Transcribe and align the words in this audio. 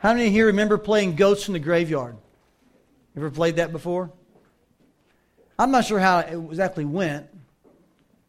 How 0.00 0.14
many 0.14 0.22
of 0.22 0.26
you 0.28 0.32
here 0.32 0.46
remember 0.46 0.78
playing 0.78 1.16
Ghosts 1.16 1.48
in 1.48 1.52
the 1.52 1.58
Graveyard? 1.58 2.16
Ever 3.14 3.30
played 3.30 3.56
that 3.56 3.70
before? 3.70 4.10
I'm 5.58 5.70
not 5.70 5.84
sure 5.84 5.98
how 5.98 6.20
it 6.20 6.32
exactly 6.32 6.86
went, 6.86 7.26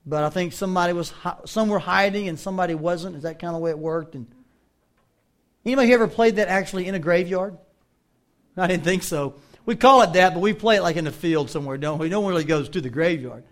but 0.05 0.25
I 0.25 0.29
think 0.29 0.51
somebody 0.51 0.91
was 0.91 1.13
some 1.45 1.69
were 1.69 1.79
hiding 1.79 2.27
and 2.27 2.37
somebody 2.37 2.75
wasn't. 2.75 3.15
Is 3.15 3.23
that 3.23 3.39
kind 3.39 3.55
of 3.55 3.61
the 3.61 3.63
way 3.63 3.69
it 3.69 3.79
worked? 3.79 4.15
And 4.15 4.27
anybody 5.65 5.93
ever 5.93 6.09
played 6.09 6.35
that 6.35 6.49
actually 6.49 6.87
in 6.87 6.95
a 6.95 6.99
graveyard? 6.99 7.57
I 8.57 8.67
didn't 8.67 8.83
think 8.83 9.03
so. 9.03 9.35
We 9.65 9.77
call 9.77 10.01
it 10.01 10.11
that, 10.11 10.33
but 10.33 10.41
we 10.41 10.51
play 10.51 10.75
it 10.75 10.81
like 10.81 10.97
in 10.97 11.05
the 11.05 11.11
field 11.11 11.49
somewhere, 11.49 11.77
don't 11.77 11.99
we? 11.99 12.09
No 12.09 12.19
one 12.19 12.31
really 12.31 12.43
goes 12.43 12.67
to 12.67 12.81
the 12.81 12.89
graveyard. 12.89 13.45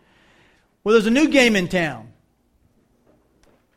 Well, 0.84 0.92
there's 0.92 1.06
a 1.06 1.12
new 1.12 1.30
game 1.30 1.56
in 1.56 1.70
town. 1.70 2.12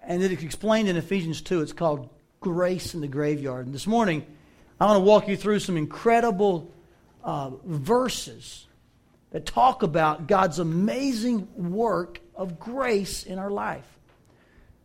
And 0.02 0.20
it's 0.20 0.42
explained 0.42 0.88
in 0.88 0.96
Ephesians 0.96 1.42
2. 1.42 1.60
It's 1.60 1.72
called 1.72 2.10
Grace 2.42 2.92
in 2.92 3.00
the 3.00 3.08
Graveyard. 3.08 3.66
And 3.66 3.74
this 3.74 3.86
morning, 3.86 4.26
I 4.80 4.86
want 4.86 4.96
to 4.96 5.04
walk 5.04 5.28
you 5.28 5.36
through 5.36 5.60
some 5.60 5.76
incredible 5.76 6.70
uh, 7.22 7.50
verses 7.64 8.66
that 9.30 9.46
talk 9.46 9.84
about 9.84 10.26
God's 10.26 10.58
amazing 10.58 11.70
work 11.70 12.20
of 12.34 12.58
grace 12.58 13.22
in 13.22 13.38
our 13.38 13.50
life. 13.50 13.86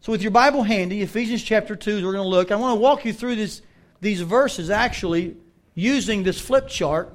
So, 0.01 0.11
with 0.11 0.21
your 0.21 0.31
Bible 0.31 0.61
handy, 0.61 1.01
Ephesians 1.01 1.43
chapter 1.43 1.75
2, 1.75 2.05
we're 2.05 2.13
going 2.13 2.23
to 2.23 2.29
look. 2.29 2.51
I 2.51 2.55
want 2.55 2.77
to 2.77 2.79
walk 2.79 3.03
you 3.05 3.11
through 3.11 3.35
this, 3.35 3.63
these 4.01 4.21
verses 4.21 4.69
actually 4.69 5.35
using 5.73 6.21
this 6.21 6.39
flip 6.39 6.67
chart. 6.67 7.11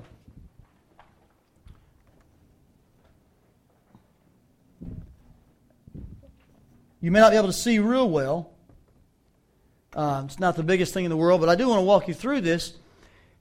You 7.01 7.13
may 7.13 7.21
not 7.21 7.31
be 7.31 7.37
able 7.37 7.47
to 7.47 7.53
see 7.53 7.79
real 7.79 8.11
well. 8.11 8.52
Uh, 9.95 10.23
it's 10.25 10.39
not 10.39 10.57
the 10.57 10.63
biggest 10.63 10.95
thing 10.95 11.05
in 11.05 11.11
the 11.11 11.17
world, 11.17 11.41
but 11.41 11.49
I 11.49 11.55
do 11.55 11.69
want 11.69 11.79
to 11.79 11.85
walk 11.85 12.09
you 12.09 12.15
through 12.15 12.41
this. 12.41 12.75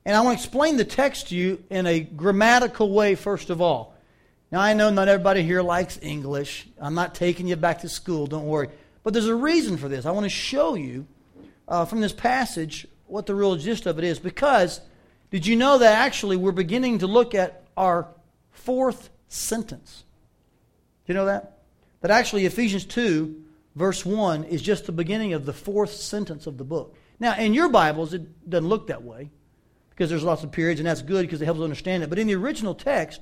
And 0.06 0.16
I 0.16 0.22
want 0.22 0.38
to 0.38 0.44
explain 0.44 0.78
the 0.78 0.86
text 0.86 1.30
to 1.30 1.36
you 1.36 1.64
in 1.70 1.86
a 1.86 2.00
grammatical 2.00 2.92
way, 2.92 3.16
first 3.16 3.50
of 3.50 3.62
all. 3.62 3.96
Now, 4.52 4.60
I 4.60 4.74
know 4.74 4.90
not 4.90 5.08
everybody 5.08 5.44
here 5.44 5.62
likes 5.62 5.98
English. 6.02 6.68
I'm 6.80 6.96
not 6.96 7.16
taking 7.16 7.48
you 7.48 7.56
back 7.56 7.80
to 7.82 7.90
school, 7.90 8.28
don't 8.28 8.48
worry. 8.48 8.70
But 9.04 9.14
there's 9.14 9.28
a 9.28 9.36
reason 9.36 9.78
for 9.78 9.88
this. 9.88 10.06
I 10.06 10.12
want 10.12 10.26
to 10.26 10.30
show 10.30 10.76
you 10.76 11.08
uh, 11.68 11.86
from 11.86 12.02
this 12.02 12.12
passage 12.12 12.88
what 13.08 13.26
the 13.26 13.36
real 13.36 13.56
gist 13.56 13.86
of 13.86 13.98
it 13.98 14.04
is. 14.04 14.20
Because 14.20 14.82
did 15.30 15.46
you 15.46 15.56
know 15.56 15.78
that 15.78 15.98
actually 15.98 16.36
we're 16.36 16.52
beginning 16.52 17.00
to 17.00 17.08
look 17.08 17.34
at 17.34 17.64
our 17.78 18.08
fourth 18.52 19.10
sentence? 19.30 20.04
Do 21.06 21.14
you 21.14 21.16
know 21.16 21.26
that? 21.26 21.60
That 22.02 22.12
actually 22.12 22.46
Ephesians 22.46 22.84
2, 22.86 23.44
verse 23.76 24.06
1, 24.06 24.46
is 24.46 24.62
just 24.62 24.86
the 24.86 24.92
beginning 24.92 25.34
of 25.34 25.46
the 25.46 25.54
fourth 25.54 25.94
sentence 25.94 26.48
of 26.48 26.58
the 26.58 26.64
book. 26.64 26.96
Now, 27.20 27.38
in 27.38 27.54
your 27.54 27.70
Bibles, 27.70 28.14
it 28.14 28.50
doesn't 28.50 28.68
look 28.68 28.88
that 28.88 29.04
way 29.04 29.30
because 29.90 30.10
there's 30.10 30.24
lots 30.24 30.44
of 30.44 30.52
periods, 30.52 30.80
and 30.80 30.88
that's 30.88 31.02
good 31.02 31.22
because 31.22 31.42
it 31.42 31.46
helps 31.46 31.60
us 31.60 31.64
understand 31.64 32.04
it. 32.04 32.10
But 32.10 32.20
in 32.20 32.28
the 32.28 32.36
original 32.36 32.74
text, 32.74 33.22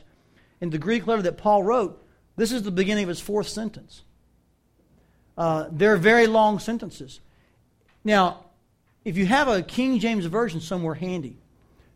in 0.61 0.69
the 0.69 0.78
Greek 0.78 1.06
letter 1.08 1.22
that 1.23 1.38
Paul 1.38 1.64
wrote, 1.64 2.06
this 2.36 2.52
is 2.52 2.64
the 2.64 2.72
beginning 2.72 3.03
of 3.03 3.09
his 3.09 3.19
fourth 3.19 3.47
sentence. 3.47 4.03
Uh, 5.38 5.67
they're 5.72 5.97
very 5.97 6.28
long 6.28 6.59
sentences. 6.59 7.19
Now, 8.03 8.45
if 9.06 9.17
you 9.17 9.25
have 9.25 9.47
a 9.47 9.61
King 9.61 10.00
James 10.00 10.25
Version 10.25 10.61
somewhere 10.61 10.95
handy, 10.95 11.38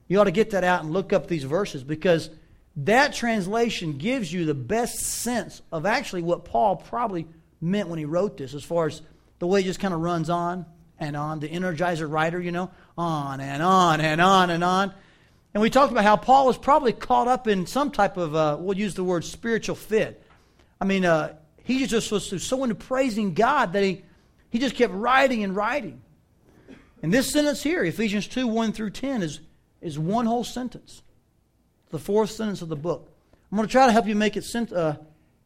you 0.08 0.20
ought 0.20 0.26
to 0.26 0.32
get 0.32 0.52
that 0.52 0.64
out 0.64 0.84
and 0.84 0.92
look 0.94 1.14
up 1.14 1.28
these 1.28 1.44
verses 1.44 1.84
because 1.84 2.30
that 2.76 3.14
translation 3.14 3.98
gives 3.98 4.32
you 4.32 4.46
the 4.46 4.54
best 4.54 5.00
sense 5.00 5.62
of 5.72 5.86
actually 5.86 6.24
what 6.24 6.46
Paul 6.46 6.78
probably 6.78 7.28
meant 7.64 7.90
when 7.90 8.00
he 8.00 8.06
wrote 8.06 8.38
this, 8.38 8.54
as 8.54 8.64
far 8.64 8.88
as 8.88 9.02
the 9.40 9.48
way 9.48 9.62
it 9.62 9.64
just 9.64 9.80
kind 9.80 9.94
of 9.94 10.02
runs 10.02 10.30
on 10.30 10.66
and 11.00 11.16
on. 11.16 11.40
The 11.40 11.50
Energizer 11.50 12.10
writer, 12.10 12.40
you 12.40 12.52
know, 12.52 12.70
on 12.98 13.40
and 13.40 13.64
on 13.64 14.02
and 14.02 14.22
on 14.22 14.50
and 14.50 14.64
on. 14.64 14.94
And 15.54 15.62
we 15.62 15.70
talked 15.70 15.92
about 15.92 16.04
how 16.04 16.18
Paul 16.18 16.48
was 16.48 16.58
probably 16.58 16.94
caught 16.94 17.28
up 17.28 17.48
in 17.48 17.68
some 17.68 17.92
type 17.92 18.18
of, 18.18 18.36
uh, 18.36 18.58
we'll 18.60 18.78
use 18.78 18.96
the 18.96 19.04
word 19.04 19.24
spiritual 19.24 19.76
fit. 19.76 20.24
I 20.82 20.86
mean, 20.86 21.06
uh, 21.06 21.36
he 21.64 21.86
just 21.86 22.12
was 22.12 22.44
so 22.44 22.64
into 22.64 22.76
praising 22.76 23.34
God 23.34 23.74
that 23.74 23.84
he, 23.84 24.04
he 24.50 24.60
just 24.60 24.76
kept 24.76 24.94
writing 24.94 25.44
and 25.44 25.56
writing. 25.56 26.02
And 27.02 27.14
this 27.14 27.32
sentence 27.32 27.62
here, 27.62 27.84
Ephesians 27.84 28.28
2 28.28 28.48
1 28.48 28.74
through 28.74 28.92
10, 28.92 29.22
is, 29.22 29.42
is 29.82 30.00
one 30.00 30.26
whole 30.26 30.44
sentence. 30.44 31.04
The 31.90 32.00
fourth 32.00 32.32
sentence 32.32 32.62
of 32.62 32.70
the 32.70 32.76
book. 32.76 33.12
I'm 33.52 33.58
going 33.58 33.68
to 33.68 33.72
try 33.72 33.86
to 33.86 33.92
help 33.92 34.08
you 34.08 34.16
make 34.16 34.36
it 34.36 34.44
sent, 34.44 34.74
uh, 34.74 34.98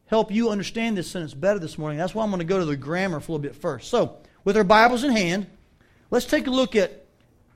help 0.08 0.30
you 0.32 0.50
understand 0.50 0.96
this 0.96 1.10
sentence 1.10 1.34
better 1.34 1.58
this 1.58 1.78
morning. 1.78 1.98
That's 1.98 2.14
why 2.14 2.24
I'm 2.24 2.30
going 2.30 2.40
to 2.40 2.44
go 2.44 2.58
to 2.58 2.64
the 2.64 2.76
grammar 2.76 3.20
for 3.20 3.32
a 3.32 3.34
little 3.34 3.42
bit 3.42 3.54
first. 3.54 3.88
So, 3.88 4.16
with 4.44 4.56
our 4.56 4.64
Bibles 4.64 5.04
in 5.04 5.12
hand, 5.12 5.46
let's 6.10 6.26
take 6.26 6.46
a 6.46 6.50
look 6.50 6.74
at, 6.74 7.04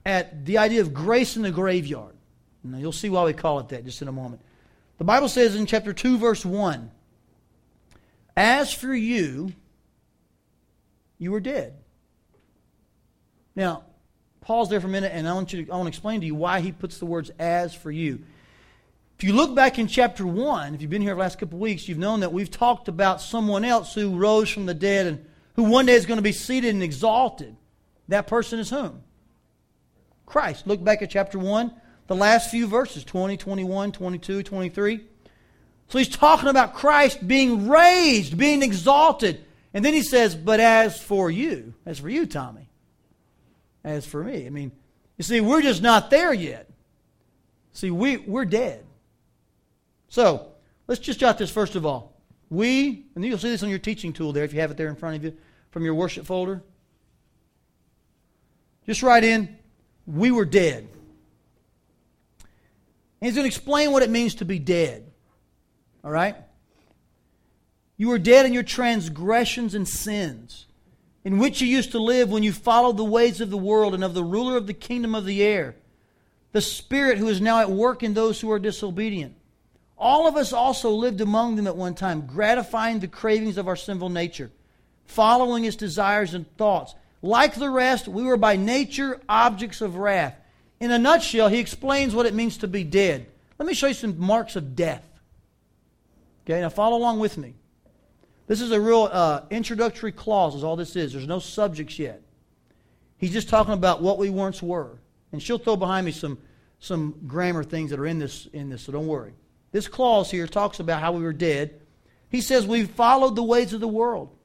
at 0.06 0.44
the 0.44 0.58
idea 0.58 0.82
of 0.82 0.94
grace 0.94 1.36
in 1.36 1.42
the 1.42 1.50
graveyard. 1.50 2.14
Now, 2.62 2.78
you'll 2.78 2.92
see 2.92 3.10
why 3.10 3.24
we 3.24 3.32
call 3.32 3.58
it 3.60 3.70
that 3.70 3.84
just 3.84 4.02
in 4.02 4.08
a 4.08 4.12
moment. 4.12 4.40
The 4.98 5.04
Bible 5.04 5.28
says 5.28 5.56
in 5.56 5.66
chapter 5.66 5.92
2, 5.92 6.18
verse 6.18 6.44
1 6.44 6.90
As 8.36 8.72
for 8.72 8.94
you, 8.94 9.52
you 11.18 11.32
were 11.32 11.40
dead. 11.40 11.74
Now, 13.56 13.84
pause 14.42 14.68
there 14.68 14.80
for 14.80 14.86
a 14.86 14.90
minute, 14.90 15.12
and 15.14 15.28
I 15.28 15.32
want, 15.32 15.52
you 15.52 15.64
to, 15.64 15.72
I 15.72 15.76
want 15.76 15.86
to 15.86 15.88
explain 15.88 16.20
to 16.20 16.26
you 16.26 16.34
why 16.34 16.60
he 16.60 16.70
puts 16.70 16.98
the 16.98 17.06
words 17.06 17.30
as 17.38 17.74
for 17.74 17.90
you. 17.90 18.22
If 19.22 19.28
you 19.28 19.34
look 19.34 19.54
back 19.54 19.78
in 19.78 19.86
chapter 19.86 20.26
1, 20.26 20.74
if 20.74 20.82
you've 20.82 20.90
been 20.90 21.00
here 21.00 21.14
the 21.14 21.20
last 21.20 21.38
couple 21.38 21.56
of 21.56 21.60
weeks, 21.60 21.86
you've 21.86 21.96
known 21.96 22.18
that 22.20 22.32
we've 22.32 22.50
talked 22.50 22.88
about 22.88 23.20
someone 23.20 23.64
else 23.64 23.94
who 23.94 24.18
rose 24.18 24.50
from 24.50 24.66
the 24.66 24.74
dead 24.74 25.06
and 25.06 25.24
who 25.54 25.62
one 25.62 25.86
day 25.86 25.92
is 25.92 26.06
going 26.06 26.16
to 26.18 26.22
be 26.22 26.32
seated 26.32 26.74
and 26.74 26.82
exalted. 26.82 27.54
That 28.08 28.26
person 28.26 28.58
is 28.58 28.70
whom? 28.70 29.04
Christ. 30.26 30.66
Look 30.66 30.82
back 30.82 31.02
at 31.02 31.10
chapter 31.10 31.38
1 31.38 31.72
the 32.08 32.16
last 32.16 32.50
few 32.50 32.66
verses 32.66 33.04
20, 33.04 33.36
21, 33.36 33.92
22, 33.92 34.42
23. 34.42 35.00
So 35.86 35.98
he's 35.98 36.08
talking 36.08 36.48
about 36.48 36.74
Christ 36.74 37.24
being 37.24 37.68
raised, 37.68 38.36
being 38.36 38.60
exalted. 38.60 39.44
And 39.72 39.84
then 39.84 39.94
he 39.94 40.02
says, 40.02 40.34
But 40.34 40.58
as 40.58 41.00
for 41.00 41.30
you, 41.30 41.74
as 41.86 42.00
for 42.00 42.08
you, 42.08 42.26
Tommy, 42.26 42.68
as 43.84 44.04
for 44.04 44.24
me. 44.24 44.46
I 44.48 44.50
mean, 44.50 44.72
you 45.16 45.22
see, 45.22 45.40
we're 45.40 45.62
just 45.62 45.80
not 45.80 46.10
there 46.10 46.34
yet. 46.34 46.68
See, 47.72 47.92
we, 47.92 48.16
we're 48.16 48.46
dead. 48.46 48.84
So 50.12 50.48
let's 50.88 51.00
just 51.00 51.18
jot 51.18 51.38
this 51.38 51.50
first 51.50 51.74
of 51.74 51.86
all. 51.86 52.12
We, 52.50 53.06
and 53.14 53.24
you'll 53.24 53.38
see 53.38 53.48
this 53.48 53.62
on 53.62 53.70
your 53.70 53.78
teaching 53.78 54.12
tool 54.12 54.34
there 54.34 54.44
if 54.44 54.52
you 54.52 54.60
have 54.60 54.70
it 54.70 54.76
there 54.76 54.88
in 54.88 54.94
front 54.94 55.16
of 55.16 55.24
you 55.24 55.34
from 55.70 55.86
your 55.86 55.94
worship 55.94 56.26
folder. 56.26 56.62
Just 58.84 59.02
write 59.02 59.24
in, 59.24 59.56
we 60.06 60.30
were 60.30 60.44
dead. 60.44 60.86
And 63.20 63.26
he's 63.26 63.34
going 63.34 63.44
to 63.44 63.48
explain 63.48 63.90
what 63.90 64.02
it 64.02 64.10
means 64.10 64.34
to 64.34 64.44
be 64.44 64.58
dead. 64.58 65.10
All 66.04 66.10
right? 66.10 66.36
You 67.96 68.08
were 68.08 68.18
dead 68.18 68.44
in 68.44 68.52
your 68.52 68.64
transgressions 68.64 69.74
and 69.74 69.88
sins, 69.88 70.66
in 71.24 71.38
which 71.38 71.62
you 71.62 71.66
used 71.66 71.92
to 71.92 71.98
live 71.98 72.28
when 72.28 72.42
you 72.42 72.52
followed 72.52 72.98
the 72.98 73.04
ways 73.04 73.40
of 73.40 73.48
the 73.48 73.56
world 73.56 73.94
and 73.94 74.04
of 74.04 74.12
the 74.12 74.24
ruler 74.24 74.58
of 74.58 74.66
the 74.66 74.74
kingdom 74.74 75.14
of 75.14 75.24
the 75.24 75.42
air, 75.42 75.74
the 76.52 76.60
Spirit 76.60 77.16
who 77.16 77.28
is 77.28 77.40
now 77.40 77.60
at 77.60 77.70
work 77.70 78.02
in 78.02 78.12
those 78.12 78.42
who 78.42 78.52
are 78.52 78.58
disobedient. 78.58 79.36
All 80.02 80.26
of 80.26 80.34
us 80.34 80.52
also 80.52 80.90
lived 80.90 81.20
among 81.20 81.54
them 81.54 81.68
at 81.68 81.76
one 81.76 81.94
time, 81.94 82.26
gratifying 82.26 82.98
the 82.98 83.06
cravings 83.06 83.56
of 83.56 83.68
our 83.68 83.76
sinful 83.76 84.08
nature, 84.08 84.50
following 85.06 85.64
its 85.64 85.76
desires 85.76 86.34
and 86.34 86.44
thoughts. 86.56 86.96
Like 87.22 87.54
the 87.54 87.70
rest, 87.70 88.08
we 88.08 88.24
were 88.24 88.36
by 88.36 88.56
nature 88.56 89.20
objects 89.28 89.80
of 89.80 89.94
wrath. 89.94 90.34
In 90.80 90.90
a 90.90 90.98
nutshell, 90.98 91.46
he 91.46 91.60
explains 91.60 92.16
what 92.16 92.26
it 92.26 92.34
means 92.34 92.56
to 92.58 92.66
be 92.66 92.82
dead. 92.82 93.28
Let 93.60 93.68
me 93.68 93.74
show 93.74 93.86
you 93.86 93.94
some 93.94 94.18
marks 94.18 94.56
of 94.56 94.74
death. 94.74 95.08
Okay, 96.44 96.60
now 96.60 96.68
follow 96.68 96.96
along 96.96 97.20
with 97.20 97.38
me. 97.38 97.54
This 98.48 98.60
is 98.60 98.72
a 98.72 98.80
real 98.80 99.08
uh, 99.10 99.42
introductory 99.50 100.10
clause, 100.10 100.56
is 100.56 100.64
all 100.64 100.74
this 100.74 100.96
is. 100.96 101.12
There's 101.12 101.28
no 101.28 101.38
subjects 101.38 101.96
yet. 102.00 102.22
He's 103.18 103.32
just 103.32 103.48
talking 103.48 103.74
about 103.74 104.02
what 104.02 104.18
we 104.18 104.30
once 104.30 104.60
were. 104.60 104.98
And 105.30 105.40
she'll 105.40 105.58
throw 105.58 105.76
behind 105.76 106.06
me 106.06 106.10
some, 106.10 106.38
some 106.80 107.14
grammar 107.28 107.62
things 107.62 107.90
that 107.90 108.00
are 108.00 108.06
in 108.06 108.18
this, 108.18 108.48
in 108.52 108.68
this, 108.68 108.82
so 108.82 108.90
don't 108.90 109.06
worry. 109.06 109.34
This 109.72 109.88
clause 109.88 110.30
here 110.30 110.46
talks 110.46 110.78
about 110.80 111.00
how 111.00 111.12
we 111.12 111.22
were 111.22 111.32
dead. 111.32 111.80
He 112.28 112.40
says 112.40 112.66
we 112.66 112.84
followed 112.84 113.34
the 113.34 113.42
ways 113.42 113.72
of 113.72 113.80
the 113.80 113.88
world. 113.88 114.36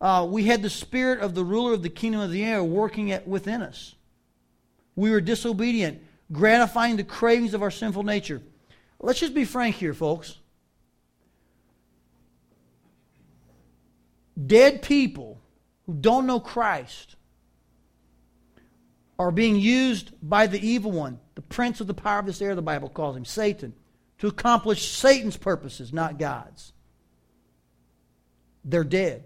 Uh, 0.00 0.26
we 0.28 0.44
had 0.44 0.62
the 0.62 0.70
spirit 0.70 1.20
of 1.20 1.34
the 1.34 1.44
ruler 1.44 1.72
of 1.72 1.82
the 1.82 1.88
kingdom 1.88 2.20
of 2.20 2.32
the 2.32 2.44
air 2.44 2.62
working 2.62 3.12
at, 3.12 3.26
within 3.26 3.62
us. 3.62 3.94
We 4.96 5.10
were 5.10 5.20
disobedient, 5.20 6.02
gratifying 6.32 6.96
the 6.96 7.04
cravings 7.04 7.54
of 7.54 7.62
our 7.62 7.70
sinful 7.70 8.02
nature. 8.02 8.42
Let's 9.00 9.20
just 9.20 9.34
be 9.34 9.44
frank 9.44 9.76
here, 9.76 9.94
folks. 9.94 10.38
Dead 14.44 14.82
people 14.82 15.40
who 15.86 15.94
don't 15.94 16.26
know 16.26 16.40
Christ 16.40 17.16
are 19.18 19.30
being 19.30 19.56
used 19.56 20.10
by 20.20 20.48
the 20.48 20.64
evil 20.66 20.90
one, 20.90 21.20
the 21.36 21.42
prince 21.42 21.80
of 21.80 21.86
the 21.86 21.94
power 21.94 22.18
of 22.18 22.26
this 22.26 22.42
air, 22.42 22.56
the 22.56 22.62
Bible 22.62 22.88
calls 22.88 23.16
him, 23.16 23.24
Satan, 23.24 23.72
to 24.22 24.28
accomplish 24.28 24.86
Satan's 24.86 25.36
purposes, 25.36 25.92
not 25.92 26.16
God's. 26.16 26.72
They're 28.64 28.84
dead. 28.84 29.24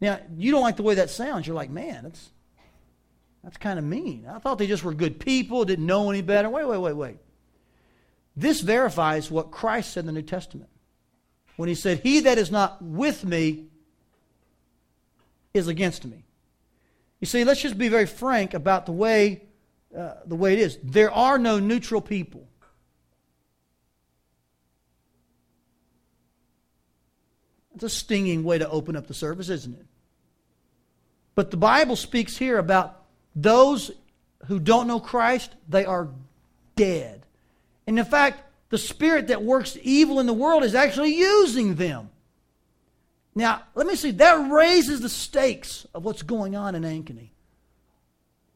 Now, 0.00 0.18
you 0.36 0.50
don't 0.50 0.62
like 0.62 0.74
the 0.74 0.82
way 0.82 0.96
that 0.96 1.10
sounds. 1.10 1.46
You're 1.46 1.54
like, 1.54 1.70
man, 1.70 2.02
that's, 2.02 2.28
That's 3.44 3.56
kind 3.58 3.78
of 3.78 3.84
mean. 3.84 4.26
I 4.28 4.40
thought 4.40 4.58
they 4.58 4.66
just 4.66 4.82
were 4.82 4.92
good 4.92 5.20
people, 5.20 5.64
didn't 5.64 5.86
know 5.86 6.10
any 6.10 6.20
better. 6.20 6.50
Wait, 6.50 6.66
wait, 6.66 6.78
wait, 6.78 6.96
wait. 6.96 7.16
This 8.34 8.60
verifies 8.60 9.30
what 9.30 9.52
Christ 9.52 9.92
said 9.92 10.00
in 10.00 10.06
the 10.06 10.12
New 10.12 10.22
Testament 10.22 10.70
when 11.54 11.68
he 11.68 11.76
said, 11.76 12.00
He 12.00 12.18
that 12.18 12.36
is 12.36 12.50
not 12.50 12.82
with 12.82 13.24
me 13.24 13.66
is 15.54 15.68
against 15.68 16.04
me. 16.04 16.24
You 17.20 17.28
see, 17.28 17.44
let's 17.44 17.62
just 17.62 17.78
be 17.78 17.86
very 17.86 18.06
frank 18.06 18.54
about 18.54 18.86
the 18.86 18.92
way, 18.92 19.45
uh, 19.96 20.14
the 20.26 20.36
way 20.36 20.52
it 20.52 20.58
is. 20.58 20.78
There 20.82 21.10
are 21.10 21.38
no 21.38 21.58
neutral 21.58 22.00
people. 22.00 22.46
It's 27.74 27.84
a 27.84 27.90
stinging 27.90 28.42
way 28.42 28.58
to 28.58 28.68
open 28.68 28.96
up 28.96 29.06
the 29.06 29.14
service, 29.14 29.48
isn't 29.48 29.74
it? 29.74 29.86
But 31.34 31.50
the 31.50 31.58
Bible 31.58 31.96
speaks 31.96 32.36
here 32.36 32.58
about 32.58 33.02
those 33.34 33.90
who 34.46 34.58
don't 34.58 34.86
know 34.86 35.00
Christ, 35.00 35.54
they 35.68 35.84
are 35.84 36.08
dead. 36.74 37.26
And 37.86 37.98
in 37.98 38.04
fact, 38.04 38.42
the 38.70 38.78
spirit 38.78 39.28
that 39.28 39.42
works 39.42 39.76
evil 39.82 40.20
in 40.20 40.26
the 40.26 40.32
world 40.32 40.64
is 40.64 40.74
actually 40.74 41.16
using 41.16 41.74
them. 41.74 42.10
Now, 43.34 43.62
let 43.74 43.86
me 43.86 43.96
see, 43.96 44.12
that 44.12 44.50
raises 44.50 45.00
the 45.00 45.10
stakes 45.10 45.86
of 45.94 46.04
what's 46.04 46.22
going 46.22 46.56
on 46.56 46.74
in 46.74 46.82
Ankeny. 46.82 47.28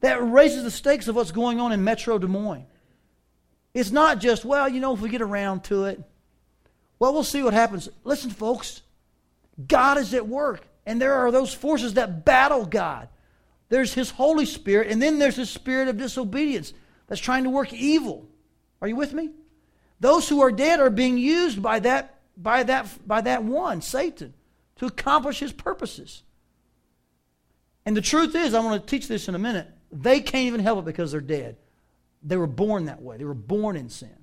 That 0.01 0.23
raises 0.23 0.65
the 0.65 0.71
stakes 0.71 1.09
of 1.09 1.17
what's 1.17 1.33
going 1.33 1.61
on 1.61 1.73
in 1.73 1.85
Metro 1.85 2.19
Des 2.19 2.27
Moines. 2.27 2.67
It's 3.75 3.91
not 3.91 4.19
just, 4.19 4.45
well, 4.45 4.69
you 4.69 4.81
know, 4.81 4.95
if 4.95 5.01
we 5.01 5.09
get 5.09 5.23
around 5.23 5.65
to 5.65 5.85
it, 5.85 6.03
well, 6.99 7.13
we'll 7.13 7.25
see 7.25 7.43
what 7.43 7.55
happens. 7.55 7.89
Listen, 8.05 8.31
folks, 8.31 8.83
God 9.69 9.99
is 9.99 10.13
at 10.15 10.27
work, 10.27 10.67
and 10.87 11.01
there 11.01 11.15
are 11.15 11.31
those 11.31 11.53
forces 11.53 11.95
that 11.95 12.25
battle 12.25 12.67
God. 12.67 13.09
There's 13.69 13.95
His 13.95 14.11
Holy 14.11 14.47
Spirit, 14.47 14.89
and 14.89 15.01
then 15.01 15.19
there's 15.19 15.37
His 15.37 15.51
spirit 15.51 15.89
of 15.89 15.97
disobedience 15.97 16.73
that's 17.07 17.21
trying 17.21 17.45
to 17.45 17.51
work 17.51 17.73
evil. 17.73 18.29
Are 18.81 18.89
you 18.89 18.97
with 18.97 19.13
me? 19.13 19.31
Those 20.01 20.29
who 20.29 20.41
are 20.41 20.51
dead 20.51 20.81
are 20.81 20.91
being 20.91 21.19
used 21.19 21.63
by 21.63 21.79
that, 21.81 22.21
by 22.37 22.63
that, 22.63 22.89
by 23.07 23.21
that 23.21 23.45
one, 23.45 23.83
Satan, 23.83 24.33
to 24.77 24.87
accomplish 24.87 25.41
his 25.41 25.53
purposes. 25.53 26.23
And 27.85 27.95
the 27.95 28.01
truth 28.01 28.35
is, 28.35 28.55
I'm 28.55 28.63
going 28.63 28.81
to 28.81 28.87
teach 28.87 29.09
this 29.09 29.29
in 29.29 29.35
a 29.35 29.39
minute, 29.39 29.69
they 29.93 30.21
can't 30.21 30.47
even 30.47 30.61
help 30.61 30.81
it 30.81 30.85
because 30.85 31.13
they're 31.13 31.21
dead. 31.21 31.57
They 32.23 32.37
were 32.37 32.47
born 32.47 32.87
that 32.87 33.03
way. 33.03 33.17
They 33.17 33.25
were 33.25 33.35
born 33.35 33.77
in 33.77 33.89
sin. 33.89 34.17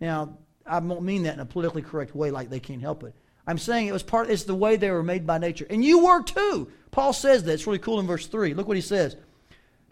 Now, 0.00 0.38
I 0.66 0.80
don't 0.80 1.02
mean 1.02 1.24
that 1.24 1.34
in 1.34 1.40
a 1.40 1.46
politically 1.46 1.82
correct 1.82 2.14
way 2.14 2.30
like 2.30 2.50
they 2.50 2.60
can't 2.60 2.80
help 2.80 3.04
it. 3.04 3.14
I'm 3.46 3.58
saying 3.58 3.86
it 3.86 3.92
was 3.92 4.02
part, 4.02 4.30
it's 4.30 4.44
the 4.44 4.54
way 4.54 4.76
they 4.76 4.90
were 4.90 5.02
made 5.02 5.26
by 5.26 5.38
nature. 5.38 5.66
And 5.68 5.84
you 5.84 6.04
were 6.04 6.22
too. 6.22 6.70
Paul 6.90 7.12
says 7.12 7.44
that. 7.44 7.52
It's 7.52 7.66
really 7.66 7.78
cool 7.78 8.00
in 8.00 8.06
verse 8.06 8.26
3. 8.26 8.54
Look 8.54 8.68
what 8.68 8.76
he 8.76 8.82
says. 8.82 9.16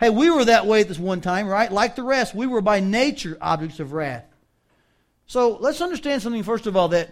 Hey, 0.00 0.10
we 0.10 0.30
were 0.30 0.44
that 0.46 0.66
way 0.66 0.80
at 0.80 0.88
this 0.88 0.98
one 0.98 1.20
time, 1.20 1.46
right? 1.46 1.70
Like 1.70 1.94
the 1.94 2.02
rest, 2.02 2.34
we 2.34 2.46
were 2.46 2.60
by 2.60 2.80
nature 2.80 3.36
objects 3.40 3.78
of 3.78 3.92
wrath. 3.92 4.24
So 5.26 5.56
let's 5.60 5.80
understand 5.80 6.22
something, 6.22 6.42
first 6.42 6.66
of 6.66 6.76
all, 6.76 6.88
that 6.88 7.10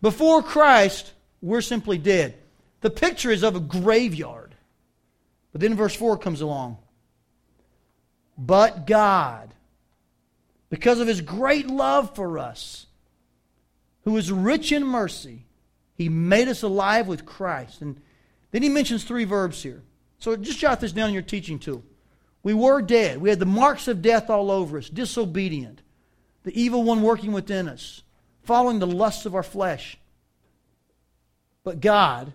before 0.00 0.42
Christ, 0.42 1.12
we're 1.42 1.60
simply 1.60 1.98
dead. 1.98 2.36
The 2.80 2.90
picture 2.90 3.30
is 3.30 3.42
of 3.42 3.56
a 3.56 3.60
graveyard. 3.60 4.54
But 5.52 5.60
then 5.60 5.74
verse 5.74 5.94
4 5.94 6.18
comes 6.18 6.40
along. 6.40 6.78
But 8.46 8.86
God, 8.86 9.52
because 10.70 11.00
of 11.00 11.08
his 11.08 11.20
great 11.20 11.66
love 11.66 12.14
for 12.14 12.38
us, 12.38 12.86
who 14.04 14.16
is 14.16 14.30
rich 14.30 14.70
in 14.70 14.84
mercy, 14.84 15.46
he 15.94 16.08
made 16.08 16.46
us 16.46 16.62
alive 16.62 17.08
with 17.08 17.26
Christ. 17.26 17.82
And 17.82 18.00
then 18.52 18.62
he 18.62 18.68
mentions 18.68 19.02
three 19.02 19.24
verbs 19.24 19.62
here. 19.62 19.82
So 20.18 20.36
just 20.36 20.60
jot 20.60 20.80
this 20.80 20.92
down 20.92 21.08
in 21.08 21.14
your 21.14 21.22
teaching 21.22 21.58
tool. 21.58 21.82
We 22.42 22.54
were 22.54 22.80
dead. 22.80 23.20
We 23.20 23.30
had 23.30 23.40
the 23.40 23.46
marks 23.46 23.88
of 23.88 24.00
death 24.00 24.30
all 24.30 24.50
over 24.50 24.78
us, 24.78 24.88
disobedient 24.88 25.82
the 26.46 26.62
evil 26.62 26.84
one 26.84 27.02
working 27.02 27.32
within 27.32 27.66
us, 27.66 28.04
following 28.44 28.78
the 28.78 28.86
lusts 28.86 29.26
of 29.26 29.34
our 29.34 29.42
flesh. 29.42 29.98
But 31.64 31.80
God 31.80 32.32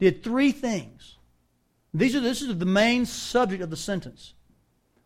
did 0.00 0.24
three 0.24 0.50
things. 0.50 1.18
These 1.92 2.16
are, 2.16 2.20
this 2.20 2.40
is 2.40 2.56
the 2.56 2.64
main 2.64 3.04
subject 3.04 3.62
of 3.62 3.68
the 3.68 3.76
sentence. 3.76 4.32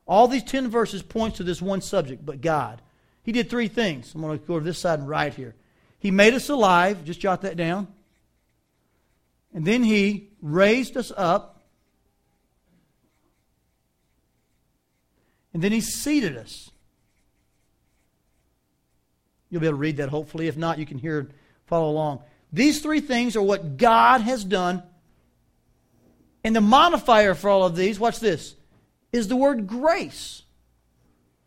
All 0.06 0.28
these 0.28 0.42
10 0.42 0.68
verses 0.68 1.02
points 1.02 1.38
to 1.38 1.44
this 1.44 1.62
one 1.62 1.80
subject, 1.80 2.24
but 2.24 2.40
God. 2.40 2.82
He 3.22 3.32
did 3.32 3.48
three 3.48 3.68
things. 3.68 4.14
I'm 4.14 4.20
going 4.20 4.38
to 4.38 4.44
go 4.44 4.58
to 4.58 4.64
this 4.64 4.78
side 4.78 4.98
and 4.98 5.08
right 5.08 5.32
here. 5.32 5.54
He 5.98 6.10
made 6.10 6.34
us 6.34 6.48
alive. 6.48 7.04
Just 7.04 7.20
jot 7.20 7.42
that 7.42 7.56
down. 7.56 7.86
And 9.54 9.64
then 9.64 9.84
he 9.84 10.30
raised 10.40 10.96
us 10.96 11.12
up. 11.16 11.62
And 15.54 15.62
then 15.62 15.70
he 15.70 15.80
seated 15.80 16.36
us. 16.36 16.70
You'll 19.50 19.60
be 19.60 19.66
able 19.66 19.76
to 19.76 19.80
read 19.80 19.98
that 19.98 20.08
hopefully. 20.08 20.48
If 20.48 20.56
not, 20.56 20.78
you 20.78 20.86
can 20.86 20.98
hear 20.98 21.28
follow 21.66 21.90
along. 21.90 22.22
These 22.52 22.80
three 22.80 23.00
things 23.00 23.36
are 23.36 23.42
what 23.42 23.76
God 23.76 24.22
has 24.22 24.44
done. 24.44 24.82
And 26.42 26.56
the 26.56 26.60
modifier 26.60 27.34
for 27.34 27.50
all 27.50 27.64
of 27.64 27.76
these, 27.76 28.00
watch 28.00 28.18
this, 28.18 28.56
is 29.12 29.28
the 29.28 29.36
word 29.36 29.66
grace. 29.66 30.42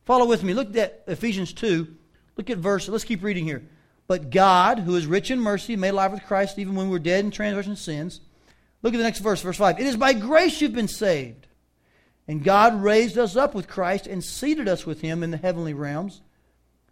Follow 0.06 0.26
with 0.26 0.44
me. 0.44 0.54
Look 0.54 0.76
at 0.78 1.04
Ephesians 1.08 1.52
2. 1.54 1.88
Look 2.38 2.50
at 2.50 2.58
verse. 2.58 2.88
Let's 2.88 3.04
keep 3.04 3.24
reading 3.24 3.46
here. 3.46 3.64
But 4.08 4.30
God, 4.30 4.80
who 4.80 4.96
is 4.96 5.08
rich 5.08 5.32
in 5.32 5.40
mercy, 5.40 5.76
made 5.76 5.90
alive 5.90 6.12
with 6.12 6.26
Christ 6.26 6.60
even 6.60 6.76
when 6.76 6.88
we 6.88 6.92
were 6.92 7.00
dead 7.00 7.26
in 7.26 7.32
transgression 7.32 7.72
and 7.72 7.80
sins. 7.80 8.22
Look 8.84 8.94
at 8.94 8.98
the 8.98 9.04
next 9.04 9.20
verse, 9.20 9.42
verse 9.42 9.58
5. 9.58 9.80
It 9.80 9.86
is 9.88 9.98
by 9.98 10.14
grace 10.14 10.62
you've 10.62 10.74
been 10.74 10.88
saved. 10.88 11.48
And 12.28 12.44
God 12.44 12.82
raised 12.82 13.18
us 13.18 13.36
up 13.36 13.56
with 13.56 13.68
Christ 13.68 14.06
and 14.06 14.24
seated 14.24 14.68
us 14.68 14.86
with 14.86 15.02
him 15.02 15.24
in 15.24 15.32
the 15.32 15.38
heavenly 15.38 15.74
realms 15.74 16.22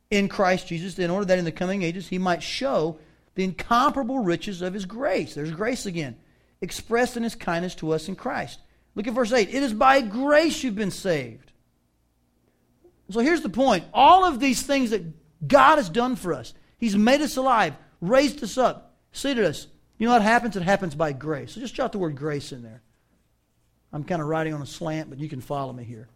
in 0.09 0.29
Christ 0.29 0.67
Jesus 0.67 0.97
in 0.99 1.09
order 1.09 1.25
that 1.25 1.39
in 1.39 1.45
the 1.45 1.51
coming 1.51 1.81
ages 1.81 2.07
he 2.07 2.19
might 2.19 2.43
show 2.43 2.99
the 3.35 3.43
incomparable 3.43 4.19
riches 4.19 4.61
of 4.61 4.73
his 4.73 4.85
grace. 4.85 5.33
There's 5.33 5.51
grace 5.51 5.85
again, 5.85 6.15
expressed 6.61 7.17
in 7.17 7.23
his 7.23 7.35
kindness 7.35 7.73
to 7.75 7.91
us 7.91 8.07
in 8.07 8.15
Christ. 8.15 8.59
Look 8.95 9.07
at 9.07 9.13
verse 9.13 9.31
8. 9.31 9.49
It 9.49 9.63
is 9.63 9.73
by 9.73 10.01
grace 10.01 10.63
you've 10.63 10.75
been 10.75 10.91
saved. 10.91 11.51
So 13.09 13.19
here's 13.19 13.41
the 13.41 13.49
point. 13.49 13.85
All 13.93 14.25
of 14.25 14.39
these 14.39 14.61
things 14.63 14.91
that 14.91 15.03
God 15.47 15.77
has 15.77 15.89
done 15.89 16.15
for 16.15 16.33
us, 16.33 16.53
He's 16.77 16.95
made 16.95 17.21
us 17.21 17.37
alive, 17.37 17.75
raised 18.01 18.43
us 18.43 18.57
up, 18.57 18.95
seated 19.11 19.45
us. 19.45 19.67
You 19.97 20.07
know 20.07 20.13
what 20.13 20.21
happens? 20.21 20.55
It 20.55 20.63
happens 20.63 20.95
by 20.95 21.13
grace. 21.13 21.53
So 21.53 21.61
just 21.61 21.75
jot 21.75 21.91
the 21.91 21.99
word 21.99 22.15
grace 22.15 22.51
in 22.51 22.63
there. 22.63 22.81
I'm 23.91 24.03
kind 24.03 24.21
of 24.21 24.27
writing 24.27 24.53
on 24.53 24.61
a 24.61 24.65
slant, 24.65 25.09
but 25.09 25.19
you 25.19 25.29
can 25.29 25.41
follow 25.41 25.71
me 25.71 25.83
here. 25.83 26.07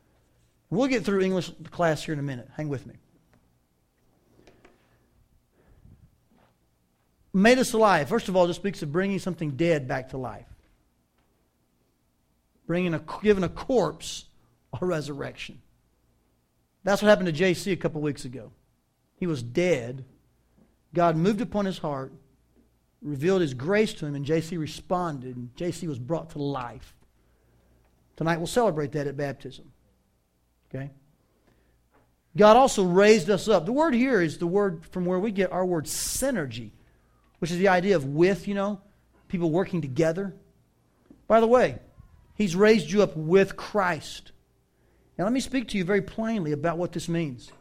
We'll 0.69 0.88
get 0.88 1.06
through 1.06 1.21
English 1.21 1.51
class 1.71 2.04
here 2.04 2.13
in 2.13 2.19
a 2.19 2.23
minute. 2.23 2.49
Hang 2.56 2.69
with 2.69 2.85
me. 2.85 2.95
made 7.37 7.59
us 7.59 7.73
alive. 7.73 8.09
First 8.09 8.28
of 8.28 8.35
all, 8.35 8.49
it 8.49 8.54
speaks 8.54 8.81
of 8.81 8.92
bringing 8.92 9.19
something 9.19 9.51
dead 9.51 9.87
back 9.87 10.09
to 10.09 10.18
life. 10.18 10.47
Bringing 12.68 12.94
a, 12.94 13.02
giving 13.24 13.44
a 13.44 13.50
corpse 13.50 14.26
a 14.80 14.86
resurrection. 14.86 15.62
That's 16.83 17.02
what 17.02 17.09
happened 17.09 17.36
to 17.36 17.44
JC 17.44 17.71
a 17.71 17.78
couple 17.78 18.02
weeks 18.02 18.26
ago. 18.26 18.52
He 19.16 19.26
was 19.26 19.42
dead. 19.42 20.06
God 20.94 21.16
moved 21.16 21.42
upon 21.42 21.66
his 21.66 21.80
heart, 21.80 22.14
revealed 23.02 23.42
his 23.42 23.54
grace 23.54 23.94
to 23.95 24.06
him, 24.06 24.16
and 24.16 24.26
JC 24.26 24.59
responded, 24.59 25.36
and 25.36 25.50
JC 25.56 25.88
was 25.88 25.97
brought 25.97 26.30
to 26.31 26.40
life. 26.40 26.95
Tonight 28.16 28.38
we'll 28.38 28.47
celebrate 28.47 28.92
that 28.92 29.07
at 29.07 29.18
baptism. 29.18 29.71
Okay? 30.69 30.92
God 32.36 32.56
also 32.56 32.83
raised 32.83 33.30
us 33.30 33.47
up. 33.47 33.66
The 33.66 33.74
word 33.74 33.95
here 33.95 34.21
is 34.21 34.38
the 34.38 34.47
word 34.47 34.86
from 34.92 35.06
where 35.06 35.19
we 35.19 35.31
get 35.31 35.52
our 35.52 35.66
word 35.66 35.86
synergy 35.86 36.71
which 37.40 37.52
is 37.52 37.57
the 37.57 37.68
idea 37.68 37.95
of 37.95 38.06
with, 38.06 38.47
you 38.47 38.56
know, 38.56 38.81
people 39.28 39.52
working 39.52 39.81
together. 39.81 40.36
By 41.28 41.40
the 41.40 41.47
way, 41.47 41.80
He's 42.37 42.56
raised 42.56 42.91
you 42.91 43.01
up 43.01 43.17
with 43.17 43.57
Christ. 43.57 44.31
Now, 45.17 45.23
let 45.23 45.33
me 45.33 45.39
speak 45.39 45.69
to 45.69 45.77
you 45.77 45.83
very 45.83 46.01
plainly 46.01 46.51
about 46.51 46.77
what 46.77 46.91
this 46.91 47.09
means. 47.09 47.51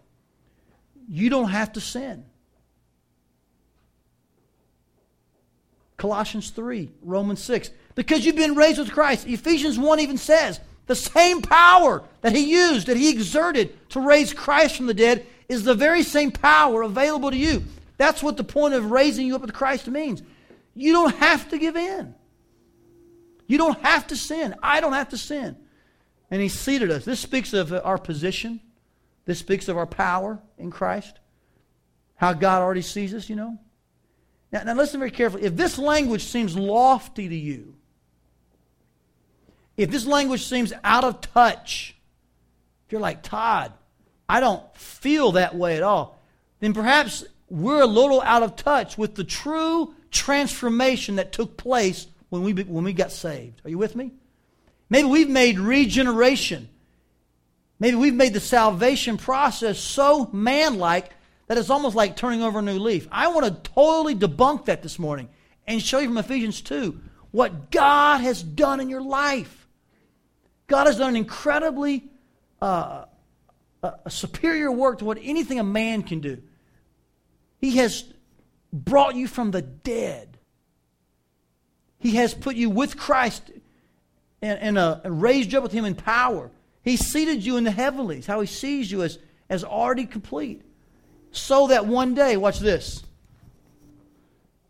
You 1.08 1.30
don't 1.30 1.48
have 1.48 1.72
to 1.72 1.80
sin. 1.80 2.24
Colossians 5.96 6.50
3, 6.50 6.90
Romans 7.00 7.42
6. 7.42 7.70
Because 7.94 8.26
you've 8.26 8.36
been 8.36 8.54
raised 8.54 8.78
with 8.78 8.92
Christ. 8.92 9.26
Ephesians 9.26 9.78
1 9.78 10.00
even 10.00 10.18
says 10.18 10.60
the 10.86 10.94
same 10.94 11.40
power 11.40 12.02
that 12.20 12.32
he 12.32 12.50
used, 12.50 12.88
that 12.88 12.98
he 12.98 13.08
exerted 13.08 13.88
to 13.90 14.00
raise 14.00 14.34
Christ 14.34 14.76
from 14.76 14.86
the 14.86 14.94
dead, 14.94 15.24
is 15.48 15.64
the 15.64 15.74
very 15.74 16.02
same 16.02 16.30
power 16.30 16.82
available 16.82 17.30
to 17.30 17.36
you. 17.36 17.64
That's 17.96 18.22
what 18.22 18.36
the 18.36 18.44
point 18.44 18.74
of 18.74 18.90
raising 18.90 19.26
you 19.26 19.36
up 19.36 19.40
with 19.40 19.54
Christ 19.54 19.88
means. 19.88 20.22
You 20.74 20.92
don't 20.92 21.14
have 21.16 21.48
to 21.48 21.58
give 21.58 21.76
in. 21.76 22.14
You 23.46 23.58
don't 23.58 23.78
have 23.82 24.06
to 24.08 24.16
sin. 24.16 24.54
I 24.62 24.80
don't 24.80 24.92
have 24.92 25.10
to 25.10 25.18
sin. 25.18 25.56
And 26.30 26.42
He 26.42 26.48
seated 26.48 26.90
us. 26.90 27.04
This 27.04 27.20
speaks 27.20 27.52
of 27.52 27.72
our 27.72 27.98
position. 27.98 28.60
This 29.24 29.38
speaks 29.38 29.68
of 29.68 29.76
our 29.76 29.86
power 29.86 30.40
in 30.58 30.70
Christ. 30.70 31.18
How 32.16 32.32
God 32.32 32.62
already 32.62 32.82
sees 32.82 33.14
us, 33.14 33.28
you 33.28 33.36
know. 33.36 33.58
Now, 34.52 34.62
now 34.62 34.74
listen 34.74 35.00
very 35.00 35.10
carefully. 35.10 35.44
If 35.44 35.56
this 35.56 35.78
language 35.78 36.24
seems 36.24 36.56
lofty 36.56 37.28
to 37.28 37.34
you, 37.36 37.74
If 39.76 39.90
this 39.90 40.06
language 40.06 40.44
seems 40.44 40.72
out 40.82 41.04
of 41.04 41.20
touch, 41.20 41.96
if 42.86 42.92
you're 42.92 43.00
like, 43.00 43.22
Todd, 43.22 43.72
I 44.28 44.40
don't 44.40 44.62
feel 44.74 45.32
that 45.32 45.54
way 45.54 45.76
at 45.76 45.82
all, 45.82 46.18
then 46.60 46.72
perhaps 46.72 47.24
we're 47.48 47.82
a 47.82 47.86
little 47.86 48.22
out 48.22 48.42
of 48.42 48.56
touch 48.56 48.96
with 48.96 49.14
the 49.14 49.24
true 49.24 49.94
transformation 50.10 51.16
that 51.16 51.32
took 51.32 51.56
place 51.56 52.06
when 52.28 52.42
we, 52.42 52.52
when 52.52 52.84
we 52.84 52.92
got 52.92 53.12
saved. 53.12 53.60
Are 53.64 53.70
you 53.70 53.78
with 53.78 53.96
me? 53.96 54.12
Maybe 54.88 55.08
we've 55.08 55.28
made 55.28 55.58
regeneration. 55.58 56.68
Maybe 57.78 57.96
we've 57.96 58.14
made 58.14 58.32
the 58.32 58.40
salvation 58.40 59.16
process 59.16 59.78
so 59.78 60.30
man 60.32 60.78
like 60.78 61.10
that 61.46 61.58
it's 61.58 61.70
almost 61.70 61.94
like 61.94 62.16
turning 62.16 62.42
over 62.42 62.58
a 62.58 62.62
new 62.62 62.78
leaf. 62.78 63.06
I 63.12 63.28
want 63.28 63.46
to 63.46 63.70
totally 63.70 64.14
debunk 64.14 64.66
that 64.66 64.82
this 64.82 64.98
morning 64.98 65.28
and 65.66 65.82
show 65.82 65.98
you 65.98 66.08
from 66.08 66.18
Ephesians 66.18 66.60
2 66.62 67.00
what 67.30 67.70
God 67.70 68.20
has 68.22 68.42
done 68.42 68.80
in 68.80 68.88
your 68.88 69.02
life. 69.02 69.68
God 70.66 70.86
has 70.86 70.98
done 70.98 71.10
an 71.10 71.16
incredibly 71.16 72.04
uh, 72.60 73.04
a 73.82 74.10
superior 74.10 74.72
work 74.72 74.98
to 74.98 75.04
what 75.04 75.18
anything 75.20 75.58
a 75.60 75.64
man 75.64 76.02
can 76.02 76.20
do. 76.20 76.42
He 77.60 77.76
has 77.76 78.04
brought 78.72 79.14
you 79.14 79.28
from 79.28 79.50
the 79.50 79.62
dead. 79.62 80.35
He 81.98 82.16
has 82.16 82.34
put 82.34 82.56
you 82.56 82.70
with 82.70 82.96
Christ 82.96 83.50
and, 84.42 84.58
and, 84.58 84.78
uh, 84.78 85.00
raised 85.04 85.52
you 85.52 85.58
up 85.58 85.62
with 85.62 85.72
Him 85.72 85.84
in 85.84 85.94
power. 85.94 86.50
He 86.82 86.96
seated 86.96 87.44
you 87.44 87.56
in 87.56 87.64
the 87.64 87.70
heavenlies, 87.70 88.26
how 88.26 88.40
He 88.40 88.46
sees 88.46 88.90
you 88.90 89.02
as, 89.02 89.18
as 89.48 89.64
already 89.64 90.06
complete. 90.06 90.62
So 91.32 91.68
that 91.68 91.86
one 91.86 92.14
day, 92.14 92.36
watch 92.36 92.60
this. 92.60 93.02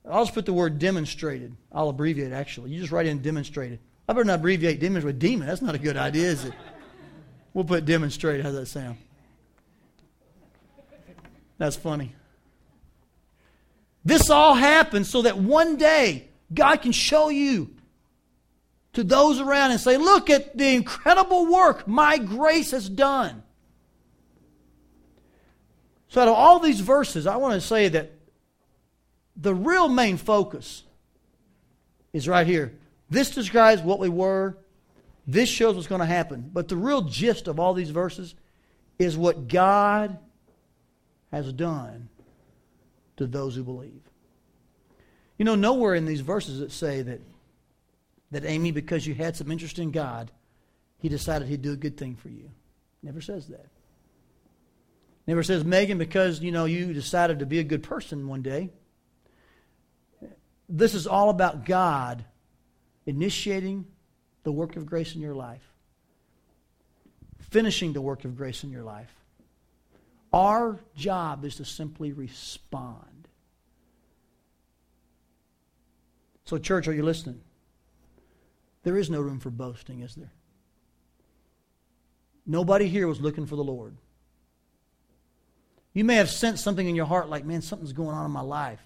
I'll 0.09 0.25
just 0.25 0.35
put 0.35 0.47
the 0.47 0.53
word 0.53 0.79
demonstrated. 0.79 1.57
I'll 1.73 1.89
abbreviate 1.89 2.33
actually. 2.33 2.71
You 2.71 2.81
just 2.81 2.93
write 2.93 3.07
in 3.07 3.23
demonstrated. 3.23 3.81
I 4.09 4.13
better 4.13 4.25
not 4.25 4.37
abbreviate 4.37 4.79
demons 4.79 5.05
with 5.05 5.19
demon. 5.19 5.49
That's 5.49 5.63
not 5.63 5.75
a 5.75 5.79
good 5.79 5.97
idea, 5.97 6.29
is 6.29 6.45
it? 6.45 6.55
We'll 7.53 7.65
put 7.65 7.85
demonstrated. 7.85 8.45
How's 8.45 8.55
that 8.55 8.67
sound? 8.67 8.99
That's 11.59 11.77
funny. 11.77 12.15
This 14.05 14.31
all 14.31 14.55
happened 14.55 15.07
so 15.07 15.23
that 15.23 15.39
one 15.39 15.77
day 15.77 16.29
God 16.53 16.77
can 16.77 16.93
show 16.93 17.29
you 17.29 17.71
to 18.93 19.05
those 19.05 19.41
around 19.41 19.73
and 19.73 19.81
say, 19.81 19.97
Look 19.97 20.31
at 20.31 20.57
the 20.57 20.75
incredible 20.75 21.47
work 21.47 21.87
my 21.87 22.19
grace 22.19 22.71
has 22.71 22.89
done. 22.89 23.43
So, 26.09 26.23
out 26.23 26.29
of 26.29 26.35
all 26.35 26.61
these 26.61 26.81
verses, 26.81 27.27
I 27.27 27.37
want 27.37 27.55
to 27.55 27.61
say 27.61 27.89
that 27.89 28.13
the 29.37 29.55
real 29.55 29.89
main 29.89 30.17
focus 30.17 30.83
is 32.13 32.27
right 32.27 32.47
here. 32.47 32.73
This 33.11 33.31
describes 33.31 33.83
what 33.83 33.99
we 33.99 34.09
were, 34.09 34.57
this 35.27 35.49
shows 35.49 35.75
what's 35.75 35.89
going 35.89 36.01
to 36.01 36.07
happen. 36.07 36.51
But 36.53 36.69
the 36.69 36.77
real 36.77 37.03
gist 37.03 37.49
of 37.49 37.61
all 37.61 37.75
these 37.75 37.91
verses 37.91 38.35
is 38.99 39.17
what 39.17 39.49
God 39.49 40.19
has 41.33 41.53
done 41.53 42.09
to 43.19 43.27
those 43.27 43.55
who 43.55 43.63
believe. 43.63 44.06
You 45.39 45.45
know, 45.45 45.55
nowhere 45.55 45.95
in 45.95 46.07
these 46.07 46.21
verses 46.21 46.61
that 46.61 46.73
say 46.73 47.03
that, 47.03 47.21
that 48.31 48.45
Amy, 48.45 48.71
because 48.71 49.07
you 49.07 49.15
had 49.15 49.37
some 49.37 49.51
interest 49.51 49.79
in 49.79 49.91
God, 49.91 50.31
he 50.99 51.09
decided 51.09 51.49
he'd 51.49 51.63
do 51.63 51.73
a 51.73 51.77
good 51.77 51.97
thing 51.97 52.17
for 52.17 52.29
you. 52.29 52.51
Never 53.03 53.21
says 53.21 53.49
that. 53.49 53.67
Never 55.27 55.43
says, 55.43 55.65
Megan, 55.65 55.99
because, 55.99 56.41
you 56.41 56.53
know, 56.53 56.65
you 56.65 56.93
decided 56.93 57.41
to 57.41 57.47
be 57.47 57.59
a 57.59 57.65
good 57.65 57.83
person 57.83 58.29
one 58.29 58.43
day. 58.43 58.71
This 60.69 60.95
is 60.95 61.07
all 61.07 61.31
about 61.31 61.65
God 61.65 62.25
initiating 63.07 63.87
the 64.45 64.53
work 64.53 64.77
of 64.77 64.87
grace 64.87 65.15
in 65.15 65.21
your 65.21 65.35
life, 65.35 65.63
finishing 67.51 67.93
the 67.93 68.01
work 68.01 68.25
of 68.25 68.37
grace 68.37 68.65
in 68.65 68.71
your 68.71 68.83
life. 68.83 69.13
Our 70.33 70.79
job 70.95 71.45
is 71.45 71.57
to 71.57 71.65
simply 71.65 72.13
respond. 72.13 73.16
So, 76.47 76.59
church, 76.59 76.89
are 76.89 76.95
you 76.95 77.03
listening? 77.03 77.41
There 78.85 78.97
is 78.97 79.11
no 79.11 79.21
room 79.21 79.41
for 79.41 79.51
boasting, 79.51 80.01
is 80.01 80.15
there? 80.15 80.33
Nobody 82.47 82.87
here 82.87 83.09
was 83.09 83.21
looking 83.21 83.47
for 83.47 83.57
the 83.57 83.65
Lord. 83.65 83.97
You 85.93 86.05
may 86.05 86.15
have 86.17 86.31
sensed 86.31 86.63
something 86.63 86.87
in 86.87 86.95
your 86.95 87.07
heart 87.07 87.29
like, 87.29 87.45
man, 87.45 87.63
something's 87.63 87.93
going 87.93 88.17
on 88.17 88.25
in 88.25 88.31
my 88.31 88.43
life. 88.43 88.81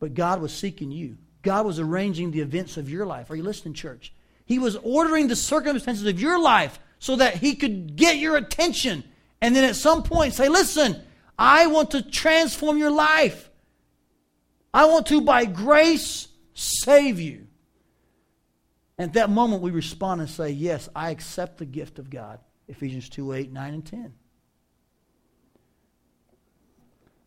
But 0.00 0.14
God 0.14 0.40
was 0.40 0.52
seeking 0.52 0.90
you. 0.90 1.16
God 1.42 1.64
was 1.64 1.78
arranging 1.78 2.32
the 2.32 2.40
events 2.40 2.76
of 2.76 2.90
your 2.90 3.06
life. 3.06 3.30
Are 3.30 3.36
you 3.36 3.42
listening, 3.44 3.74
church? 3.74 4.12
He 4.46 4.58
was 4.58 4.76
ordering 4.76 5.28
the 5.28 5.36
circumstances 5.36 6.06
of 6.06 6.20
your 6.20 6.40
life 6.40 6.80
so 6.98 7.14
that 7.16 7.36
He 7.36 7.54
could 7.54 7.94
get 7.94 8.16
your 8.16 8.36
attention. 8.36 9.04
And 9.40 9.54
then 9.54 9.62
at 9.62 9.76
some 9.76 10.02
point 10.02 10.34
say, 10.34 10.48
listen, 10.48 11.00
I 11.38 11.68
want 11.68 11.92
to 11.92 12.02
transform 12.02 12.78
your 12.78 12.90
life. 12.90 13.49
I 14.72 14.86
want 14.86 15.06
to, 15.06 15.20
by 15.20 15.44
grace, 15.44 16.28
save 16.54 17.18
you. 17.18 17.46
At 18.98 19.14
that 19.14 19.30
moment, 19.30 19.62
we 19.62 19.70
respond 19.70 20.20
and 20.20 20.28
say, 20.28 20.50
Yes, 20.50 20.88
I 20.94 21.10
accept 21.10 21.58
the 21.58 21.64
gift 21.64 21.98
of 21.98 22.10
God. 22.10 22.38
Ephesians 22.68 23.08
2 23.08 23.32
8, 23.32 23.52
9, 23.52 23.74
and 23.74 23.86
10. 23.86 24.14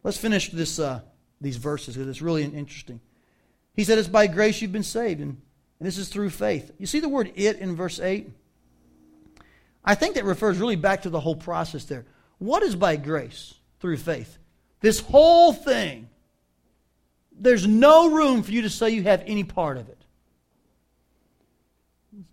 Let's 0.04 0.18
finish 0.18 0.52
this, 0.52 0.80
uh, 0.80 1.02
these 1.42 1.58
verses 1.58 1.96
because 1.96 2.10
it's 2.10 2.22
really 2.22 2.44
interesting. 2.44 3.02
He 3.74 3.84
said, 3.84 3.98
It's 3.98 4.08
by 4.08 4.28
grace 4.28 4.62
you've 4.62 4.72
been 4.72 4.84
saved, 4.84 5.20
and, 5.20 5.42
and 5.80 5.88
this 5.88 5.98
is 5.98 6.10
through 6.10 6.30
faith. 6.30 6.72
You 6.78 6.86
see 6.86 7.00
the 7.00 7.10
word 7.10 7.32
it 7.36 7.58
in 7.60 7.76
verse 7.76 8.00
8? 8.00 8.30
I 9.84 9.96
think 9.96 10.16
that 10.16 10.24
refers 10.24 10.60
really 10.60 10.76
back 10.76 11.02
to 11.02 11.10
the 11.10 11.20
whole 11.20 11.36
process 11.36 11.86
there. 11.86 12.06
What 12.38 12.64
is 12.64 12.76
by 12.76 12.96
grace? 12.96 13.56
Through 13.80 13.98
faith. 13.98 14.38
This 14.80 15.00
whole 15.00 15.54
thing, 15.54 16.10
there's 17.40 17.68
no 17.68 18.12
room 18.12 18.44
for 18.44 18.52
you 18.52 18.62
to 18.64 18.70
say 18.70 18.90
you 18.90 19.04
have 19.04 19.24
any 19.26 19.44
part 19.44 19.78
of 19.78 19.90
it. 19.90 19.98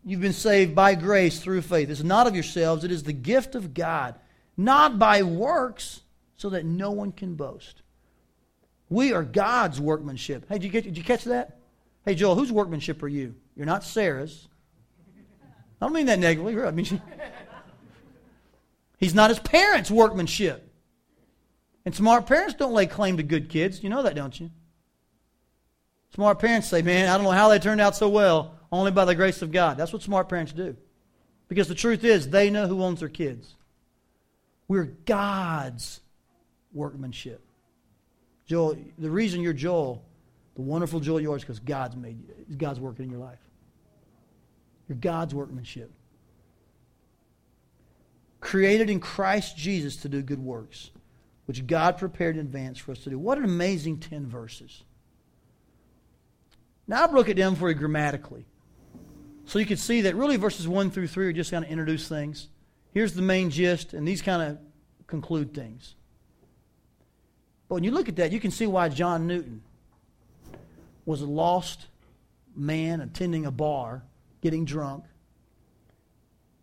You've 0.05 0.21
been 0.21 0.33
saved 0.33 0.75
by 0.75 0.95
grace 0.95 1.41
through 1.41 1.63
faith. 1.63 1.91
It's 1.91 2.03
not 2.03 2.27
of 2.27 2.35
yourselves, 2.35 2.85
it 2.85 2.91
is 2.91 3.03
the 3.03 3.13
gift 3.13 3.55
of 3.55 3.75
God, 3.75 4.17
not 4.57 4.99
by 4.99 5.23
works, 5.23 6.01
so 6.37 6.51
that 6.51 6.65
no 6.65 6.91
one 6.91 7.13
can 7.13 7.35
boast. 7.35 7.83
We 8.89 9.13
are 9.13 9.23
God's 9.23 9.81
workmanship. 9.81 10.47
Hey, 10.49 10.57
did 10.57 10.65
you, 10.65 10.71
get, 10.71 10.85
did 10.85 10.99
you 10.99 11.05
catch 11.05 11.25
that? 11.25 11.59
Hey, 12.05 12.15
Joel, 12.15 12.35
whose 12.35 12.51
workmanship 12.51 13.03
are 13.03 13.09
you? 13.09 13.35
You're 13.55 13.67
not 13.67 13.85
Sarah's. 13.85 14.49
I 15.81 15.87
don't 15.87 15.93
mean 15.93 16.07
that 16.07 16.19
negatively. 16.19 16.61
I 16.63 16.71
mean, 16.71 16.85
she, 16.85 17.01
he's 18.99 19.15
not 19.15 19.31
his 19.31 19.39
parents' 19.39 19.91
workmanship. 19.91 20.67
And 21.85 21.95
smart 21.95 22.27
parents 22.27 22.55
don't 22.55 22.73
lay 22.73 22.87
claim 22.87 23.17
to 23.17 23.23
good 23.23 23.49
kids. 23.49 23.83
You 23.83 23.91
know 23.91 24.03
that, 24.03 24.15
don't 24.15 24.39
you? 24.39 24.51
Smart 26.15 26.39
parents 26.39 26.69
say, 26.69 26.83
man, 26.83 27.09
I 27.09 27.17
don't 27.17 27.25
know 27.25 27.31
how 27.31 27.49
they 27.49 27.59
turned 27.59 27.81
out 27.81 27.95
so 27.95 28.09
well, 28.09 28.55
only 28.73 28.91
by 28.91 29.05
the 29.05 29.15
grace 29.15 29.43
of 29.43 29.53
God. 29.53 29.77
That's 29.77 29.93
what 29.93 30.03
smart 30.03 30.29
parents 30.29 30.53
do. 30.53 30.77
Because 31.49 31.69
the 31.69 31.75
truth 31.75 32.05
is, 32.05 32.29
they 32.29 32.51
know 32.51 32.67
who 32.67 32.83
owns 32.83 33.01
their 33.01 33.09
kids. 33.09 33.55
We're 34.69 34.93
God's 35.05 36.01
workmanship. 36.73 37.41
Joel, 38.47 38.77
the 38.99 39.11
reason 39.11 39.41
you're 39.41 39.53
Joel, 39.53 40.03
the 40.55 40.63
wonderful 40.63 41.01
Joel 41.01 41.21
you 41.21 41.33
are, 41.33 41.37
is 41.37 41.43
because 41.43 41.61
God's 41.61 41.97
made 41.97 42.19
you. 42.21 42.57
God's 42.57 42.81
working 42.81 43.05
in 43.05 43.11
your 43.11 43.21
life. 43.21 43.39
You're 44.89 44.99
God's 44.99 45.35
workmanship. 45.35 45.91
Created 48.41 48.91
in 48.91 48.99
Christ 48.99 49.57
Jesus 49.57 49.97
to 49.99 50.09
do 50.09 50.23
good 50.23 50.41
works, 50.41 50.91
which 51.47 51.67
God 51.67 51.99
prepared 51.99 52.37
in 52.37 52.41
advance 52.41 52.79
for 52.79 52.93
us 52.93 52.99
to 53.05 53.11
do. 53.11 53.19
What 53.19 53.39
an 53.39 53.45
amazing 53.45 53.99
10 53.99 54.27
verses. 54.27 54.83
Now 56.91 57.05
I 57.05 57.07
broke 57.07 57.29
it 57.29 57.35
down 57.35 57.55
for 57.55 57.69
you 57.69 57.77
grammatically. 57.77 58.45
So 59.45 59.61
you 59.61 59.67
can 59.67 59.77
see 59.77 60.01
that 60.01 60.17
really 60.17 60.37
verses 60.37 60.67
1 60.67 60.91
through 60.91 61.07
3 61.07 61.29
are 61.29 61.33
just 61.33 61.53
going 61.53 61.63
to 61.63 61.71
introduce 61.71 62.09
things. 62.09 62.49
Here's 62.91 63.15
the 63.15 63.23
main 63.23 63.51
gist, 63.51 63.95
and 63.95 64.09
these 64.09 64.21
kind 64.21 64.43
of 64.43 64.59
conclude 65.07 65.55
things. 65.55 65.95
But 67.69 67.77
when 67.77 67.85
you 67.85 67.93
look 67.93 68.09
at 68.09 68.17
that, 68.17 68.33
you 68.33 68.41
can 68.41 68.51
see 68.51 68.67
why 68.67 68.89
John 68.89 69.29
Newton 69.29 69.63
was 71.05 71.21
a 71.21 71.27
lost 71.27 71.87
man 72.57 73.01
attending 73.01 73.47
a 73.47 73.53
bar, 73.53 74.03
getting 74.41 74.65
drunk, 74.65 75.05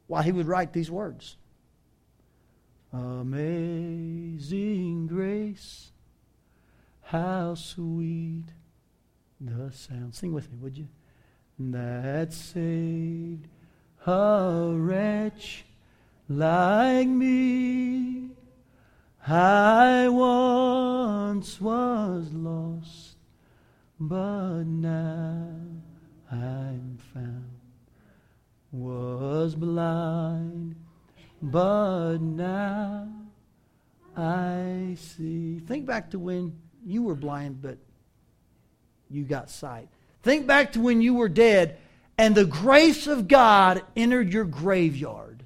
why 0.08 0.24
he 0.24 0.34
would 0.34 0.48
write 0.48 0.74
these 0.74 0.92
words 0.92 1.38
Amazing 2.92 3.48
grace, 5.08 5.92
how 7.04 7.56
sweet 7.56 8.44
the 9.40 9.72
sound. 9.72 10.16
Sing 10.16 10.34
with 10.34 10.52
me, 10.52 10.58
would 10.62 10.78
you? 10.78 10.88
That 11.60 12.34
saved 12.34 13.48
a 14.06 14.72
wretch 14.76 15.66
like 16.30 17.08
me. 17.08 18.30
I 19.28 20.08
once 20.08 21.60
was 21.60 22.32
lost, 22.32 23.18
but 24.00 24.64
now 24.64 25.50
I'm 26.32 26.98
found. 27.14 27.52
was 28.72 29.56
blind, 29.56 30.76
but 31.42 32.18
now 32.20 33.10
I 34.16 34.96
see. 34.98 35.60
Think 35.60 35.86
back 35.86 36.10
to 36.12 36.20
when 36.20 36.56
you 36.86 37.04
were 37.04 37.16
blind, 37.16 37.62
but 37.62 37.78
you 39.10 39.24
got 39.24 39.50
sight. 39.50 39.88
Think 40.24 40.48
back 40.48 40.74
to 40.74 40.82
when 40.82 41.02
you 41.02 41.14
were 41.14 41.30
dead 41.30 41.78
and 42.18 42.34
the 42.34 42.46
grace 42.46 43.08
of 43.08 43.28
God 43.28 43.84
entered 43.96 44.34
your 44.34 44.46
graveyard. 44.46 45.44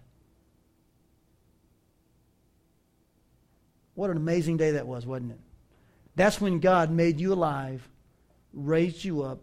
What 3.93 4.09
an 4.09 4.17
amazing 4.17 4.57
day 4.57 4.71
that 4.71 4.87
was, 4.87 5.05
wasn't 5.05 5.33
it? 5.33 5.39
That's 6.15 6.39
when 6.41 6.59
God 6.59 6.91
made 6.91 7.19
you 7.19 7.33
alive, 7.33 7.87
raised 8.53 9.03
you 9.03 9.23
up, 9.23 9.39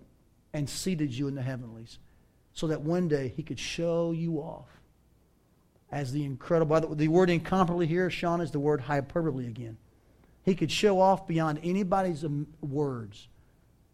and 0.53 0.69
seated 0.69 1.13
you 1.13 1.29
in 1.29 1.35
the 1.35 1.43
heavenlies 1.43 1.99
so 2.53 2.67
that 2.67 2.81
one 2.81 3.09
day 3.09 3.33
he 3.37 3.43
could 3.43 3.61
show 3.61 4.13
you 4.13 4.39
off 4.39 4.69
as 5.93 6.13
the 6.13 6.25
incredible. 6.25 6.95
The 6.95 7.09
word 7.09 7.31
incomparably 7.31 7.87
here, 7.87 8.11
Sean, 8.11 8.41
is 8.41 8.51
the 8.51 8.59
word 8.59 8.81
hyperbole 8.81 9.47
again. 9.47 9.77
He 10.45 10.55
could 10.55 10.73
show 10.73 11.01
off 11.01 11.27
beyond 11.27 11.61
anybody's 11.63 12.25
um, 12.25 12.47
words, 12.61 13.29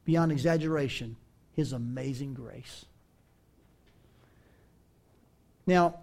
beyond 0.05 0.33
exaggeration, 0.33 1.17
his 1.53 1.73
amazing 1.73 2.35
grace. 2.35 2.85
Now, 5.67 6.01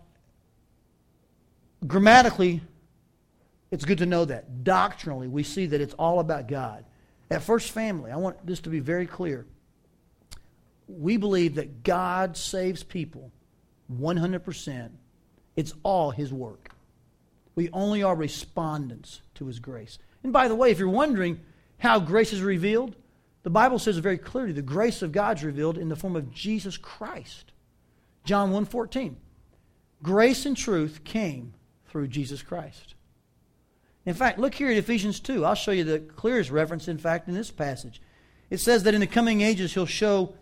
grammatically, 1.86 2.62
it's 3.70 3.86
good 3.86 4.00
to 4.00 4.06
know 4.06 4.26
that. 4.26 4.64
Doctrinally, 4.64 5.28
we 5.28 5.44
see 5.44 5.68
that 5.68 5.82
it's 5.82 5.94
all 5.94 6.20
about 6.20 6.48
God. 6.48 6.86
At 7.30 7.44
First 7.44 7.72
Family, 7.72 8.12
I 8.12 8.18
want 8.18 8.46
this 8.46 8.60
to 8.62 8.70
be 8.70 8.80
very 8.80 9.06
clear 9.08 9.46
we 11.00 11.18
believe 11.18 11.56
that 11.56 11.84
God 11.84 12.36
saves 12.36 12.84
people 12.84 13.32
100%. 13.94 14.90
It's 15.56 15.74
all 15.84 16.12
His 16.12 16.34
work. 16.34 16.72
We 17.56 17.70
only 17.72 18.04
are 18.04 18.16
respondents 18.16 19.22
to 19.36 19.46
His 19.46 19.60
grace. 19.60 20.00
And 20.24 20.34
by 20.34 20.48
the 20.48 20.56
way, 20.56 20.72
if 20.72 20.80
you're 20.80 20.90
wondering 20.90 21.40
how 21.78 22.00
grace 22.00 22.34
is 22.34 22.42
revealed, 22.42 22.96
the 23.44 23.50
Bible 23.50 23.80
says 23.80 23.98
very 23.98 24.18
clearly 24.18 24.52
the 24.52 24.62
grace 24.62 25.02
of 25.02 25.12
God's 25.12 25.44
revealed 25.44 25.78
in 25.78 25.90
the 25.90 25.96
form 25.96 26.16
of 26.16 26.32
Jesus 26.34 26.78
Christ. 26.78 27.52
John 28.24 28.52
1:14. 28.52 29.18
Grace 30.04 30.46
and 30.46 30.58
truth 30.58 31.04
came 31.04 31.54
through 31.86 32.08
Jesus 32.08 32.42
Christ. 32.42 32.96
In 34.06 34.14
fact, 34.14 34.40
look 34.40 34.56
here 34.56 34.72
at 34.72 34.78
Ephesians 34.78 35.20
2. 35.20 35.46
I'll 35.46 35.54
show 35.56 35.72
you 35.72 35.84
the 35.84 36.00
clearest 36.00 36.50
reference, 36.50 36.88
in 36.88 36.98
fact, 36.98 37.28
in 37.28 37.36
this 37.36 37.52
passage. 37.52 38.02
It 38.50 38.60
says 38.60 38.84
that 38.84 38.94
in 38.94 39.02
the 39.02 39.08
coming 39.08 39.42
ages 39.42 39.74
he'll 39.74 39.86
show 39.86 40.34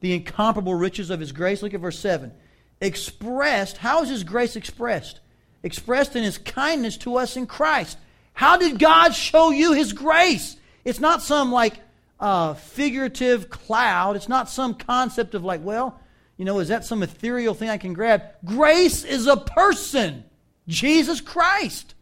the 0.00 0.12
incomparable 0.12 0.74
riches 0.74 1.10
of 1.10 1.20
his 1.20 1.32
grace. 1.32 1.62
Look 1.62 1.74
at 1.74 1.80
verse 1.80 1.98
7. 1.98 2.32
Expressed, 2.80 3.78
how 3.78 4.02
is 4.02 4.10
his 4.10 4.24
grace 4.24 4.56
expressed? 4.56 5.20
Expressed 5.62 6.14
in 6.14 6.22
his 6.22 6.38
kindness 6.38 6.96
to 6.98 7.16
us 7.16 7.36
in 7.36 7.46
Christ. 7.46 7.98
How 8.34 8.56
did 8.56 8.78
God 8.78 9.14
show 9.14 9.50
you 9.50 9.72
his 9.72 9.92
grace? 9.92 10.56
It's 10.84 11.00
not 11.00 11.22
some 11.22 11.50
like 11.50 11.80
uh, 12.20 12.54
figurative 12.54 13.50
cloud. 13.50 14.16
It's 14.16 14.28
not 14.28 14.48
some 14.48 14.74
concept 14.74 15.34
of 15.34 15.44
like, 15.44 15.62
well, 15.62 16.00
you 16.36 16.44
know, 16.44 16.58
is 16.60 16.68
that 16.68 16.84
some 16.84 17.02
ethereal 17.02 17.54
thing 17.54 17.68
I 17.68 17.78
can 17.78 17.92
grab? 17.92 18.22
Grace 18.44 19.04
is 19.04 19.26
a 19.26 19.36
person, 19.36 20.24
Jesus 20.66 21.20
Christ. 21.20 21.94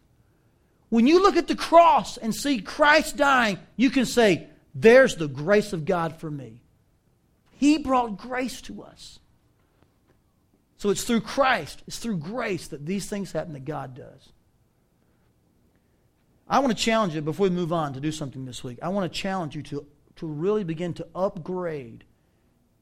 When 0.89 1.07
you 1.07 1.21
look 1.21 1.35
at 1.35 1.47
the 1.47 1.55
cross 1.55 2.17
and 2.17 2.33
see 2.33 2.59
Christ 2.59 3.17
dying, 3.17 3.59
you 3.75 3.89
can 3.89 4.05
say, 4.05 4.47
there's 4.73 5.15
the 5.15 5.27
grace 5.27 5.73
of 5.73 5.85
God 5.85 6.19
for 6.19 6.29
me. 6.29 6.61
He 7.51 7.79
brought 7.79 8.17
grace 8.17 8.61
to 8.61 8.83
us. 8.83 9.19
So 10.77 10.91
it's 10.91 11.03
through 11.03 11.21
Christ, 11.21 11.81
it's 11.87 11.97
through 11.97 12.17
grace 12.17 12.67
that 12.67 12.85
these 12.85 13.09
things 13.09 13.31
happen 13.31 13.53
that 13.53 13.65
God 13.65 13.95
does. 13.95 14.29
I 16.47 16.59
want 16.59 16.77
to 16.77 16.81
challenge 16.81 17.15
you 17.15 17.21
before 17.21 17.45
we 17.45 17.49
move 17.49 17.73
on 17.73 17.93
to 17.93 17.99
do 17.99 18.11
something 18.11 18.45
this 18.45 18.63
week. 18.63 18.77
I 18.81 18.89
want 18.89 19.11
to 19.11 19.19
challenge 19.19 19.55
you 19.55 19.63
to, 19.63 19.85
to 20.17 20.27
really 20.27 20.63
begin 20.63 20.93
to 20.95 21.07
upgrade 21.15 22.03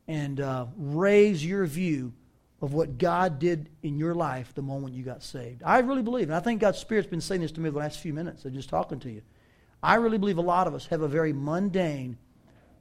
and 0.08 0.40
uh, 0.40 0.66
raise 0.78 1.46
your 1.46 1.66
view 1.66 2.14
of 2.62 2.74
what 2.74 2.98
God 2.98 3.40
did 3.40 3.70
in 3.84 3.98
your 3.98 4.16
life 4.16 4.54
the 4.54 4.62
moment 4.62 4.94
you 4.94 5.04
got 5.04 5.24
saved. 5.24 5.62
I 5.64 5.80
really 5.80 6.02
believe, 6.02 6.30
and 6.30 6.36
I 6.36 6.40
think 6.40 6.62
God's 6.62 6.80
Spirit's 6.80 7.10
been 7.10 7.22
saying 7.22 7.42
this 7.42 7.52
to 7.54 7.62
me 7.62 7.70
the 7.70 7.78
last 7.78 8.00
few 8.00 8.14
minutes 8.14 8.46
I'm 8.46 8.54
just 8.54 8.70
talking 8.70 9.00
to 9.02 9.12
you. 9.12 9.22
I 9.84 9.96
really 9.96 10.18
believe 10.18 10.38
a 10.38 10.42
lot 10.42 10.68
of 10.68 10.74
us 10.74 10.88
have 10.88 11.02
a 11.02 11.08
very 11.08 11.34
mundane 11.34 12.18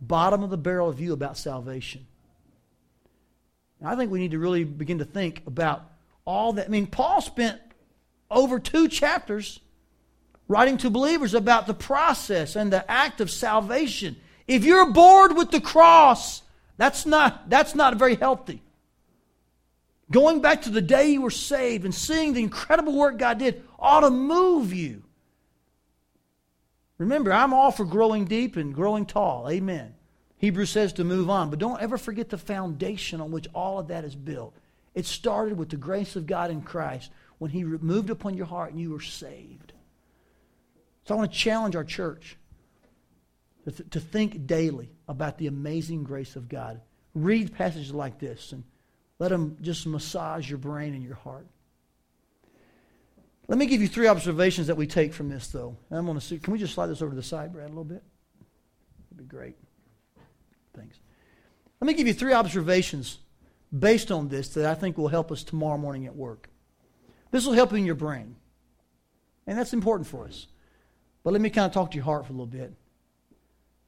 bottom 0.00 0.42
of 0.42 0.50
the 0.50 0.56
barrel 0.56 0.90
view 0.92 1.12
about 1.12 1.36
salvation. 1.36 2.06
And 3.80 3.88
I 3.88 3.96
think 3.96 4.10
we 4.10 4.20
need 4.20 4.30
to 4.30 4.38
really 4.38 4.64
begin 4.64 4.98
to 4.98 5.04
think 5.04 5.42
about 5.46 5.90
all 6.24 6.54
that. 6.54 6.66
I 6.66 6.68
mean, 6.68 6.86
Paul 6.86 7.20
spent 7.20 7.60
over 8.30 8.58
two 8.58 8.88
chapters 8.88 9.60
writing 10.48 10.76
to 10.78 10.90
believers 10.90 11.34
about 11.34 11.66
the 11.66 11.74
process 11.74 12.56
and 12.56 12.72
the 12.72 12.90
act 12.90 13.20
of 13.20 13.30
salvation. 13.30 14.16
If 14.46 14.64
you're 14.64 14.90
bored 14.90 15.36
with 15.36 15.50
the 15.50 15.60
cross, 15.60 16.42
that's 16.76 17.06
not, 17.06 17.48
that's 17.48 17.74
not 17.74 17.96
very 17.96 18.16
healthy. 18.16 18.62
Going 20.10 20.40
back 20.42 20.62
to 20.62 20.70
the 20.70 20.82
day 20.82 21.10
you 21.10 21.22
were 21.22 21.30
saved 21.30 21.84
and 21.84 21.94
seeing 21.94 22.34
the 22.34 22.42
incredible 22.42 22.94
work 22.94 23.18
God 23.18 23.38
did 23.38 23.62
ought 23.78 24.00
to 24.00 24.10
move 24.10 24.72
you. 24.72 25.02
Remember, 26.98 27.32
I'm 27.32 27.52
all 27.52 27.70
for 27.70 27.84
growing 27.84 28.24
deep 28.24 28.56
and 28.56 28.74
growing 28.74 29.06
tall. 29.06 29.50
Amen. 29.50 29.94
Hebrews 30.36 30.70
says 30.70 30.92
to 30.94 31.04
move 31.04 31.30
on, 31.30 31.50
but 31.50 31.58
don't 31.58 31.80
ever 31.80 31.96
forget 31.96 32.28
the 32.28 32.38
foundation 32.38 33.20
on 33.20 33.30
which 33.30 33.48
all 33.54 33.78
of 33.78 33.88
that 33.88 34.04
is 34.04 34.14
built. 34.14 34.54
It 34.94 35.06
started 35.06 35.58
with 35.58 35.70
the 35.70 35.76
grace 35.76 36.16
of 36.16 36.26
God 36.26 36.50
in 36.50 36.62
Christ 36.62 37.10
when 37.38 37.50
He 37.50 37.64
moved 37.64 38.10
upon 38.10 38.34
your 38.34 38.46
heart 38.46 38.72
and 38.72 38.80
you 38.80 38.90
were 38.90 39.00
saved. 39.00 39.72
So 41.04 41.14
I 41.14 41.18
want 41.18 41.32
to 41.32 41.38
challenge 41.38 41.74
our 41.74 41.84
church 41.84 42.36
to, 43.64 44.00
think 44.00 44.46
daily 44.46 44.90
about 45.08 45.38
the 45.38 45.46
amazing 45.46 46.04
grace 46.04 46.36
of 46.36 46.48
God. 46.48 46.80
Read 47.14 47.54
passages 47.54 47.94
like 47.94 48.18
this 48.18 48.52
and 48.52 48.64
let 49.18 49.28
them 49.28 49.56
just 49.62 49.86
massage 49.86 50.48
your 50.48 50.58
brain 50.58 50.94
and 50.94 51.02
your 51.02 51.14
heart. 51.14 51.46
Let 53.48 53.58
me 53.58 53.66
give 53.66 53.80
you 53.80 53.88
three 53.88 54.08
observations 54.08 54.66
that 54.68 54.76
we 54.76 54.86
take 54.86 55.12
from 55.12 55.28
this, 55.28 55.48
though. 55.48 55.76
I'm 55.90 56.06
going 56.06 56.18
to 56.18 56.24
see. 56.24 56.38
Can 56.38 56.52
we 56.52 56.58
just 56.58 56.74
slide 56.74 56.86
this 56.86 57.02
over 57.02 57.10
to 57.10 57.16
the 57.16 57.22
side, 57.22 57.52
Brad, 57.52 57.66
a 57.66 57.68
little 57.68 57.84
bit? 57.84 58.02
That'd 59.10 59.28
be 59.28 59.36
great. 59.36 59.56
Thanks. 60.76 60.98
Let 61.80 61.86
me 61.86 61.94
give 61.94 62.06
you 62.06 62.14
three 62.14 62.32
observations 62.32 63.18
based 63.76 64.10
on 64.10 64.28
this 64.28 64.48
that 64.50 64.66
I 64.66 64.74
think 64.74 64.96
will 64.96 65.08
help 65.08 65.30
us 65.30 65.42
tomorrow 65.42 65.78
morning 65.78 66.06
at 66.06 66.16
work. 66.16 66.48
This 67.30 67.44
will 67.44 67.52
help 67.52 67.72
in 67.72 67.84
your 67.84 67.94
brain, 67.94 68.36
and 69.46 69.58
that's 69.58 69.72
important 69.72 70.06
for 70.06 70.24
us. 70.24 70.46
But 71.22 71.32
let 71.32 71.42
me 71.42 71.50
kind 71.50 71.66
of 71.66 71.72
talk 71.72 71.90
to 71.90 71.96
your 71.96 72.04
heart 72.04 72.26
for 72.26 72.32
a 72.32 72.36
little 72.36 72.46
bit, 72.46 72.72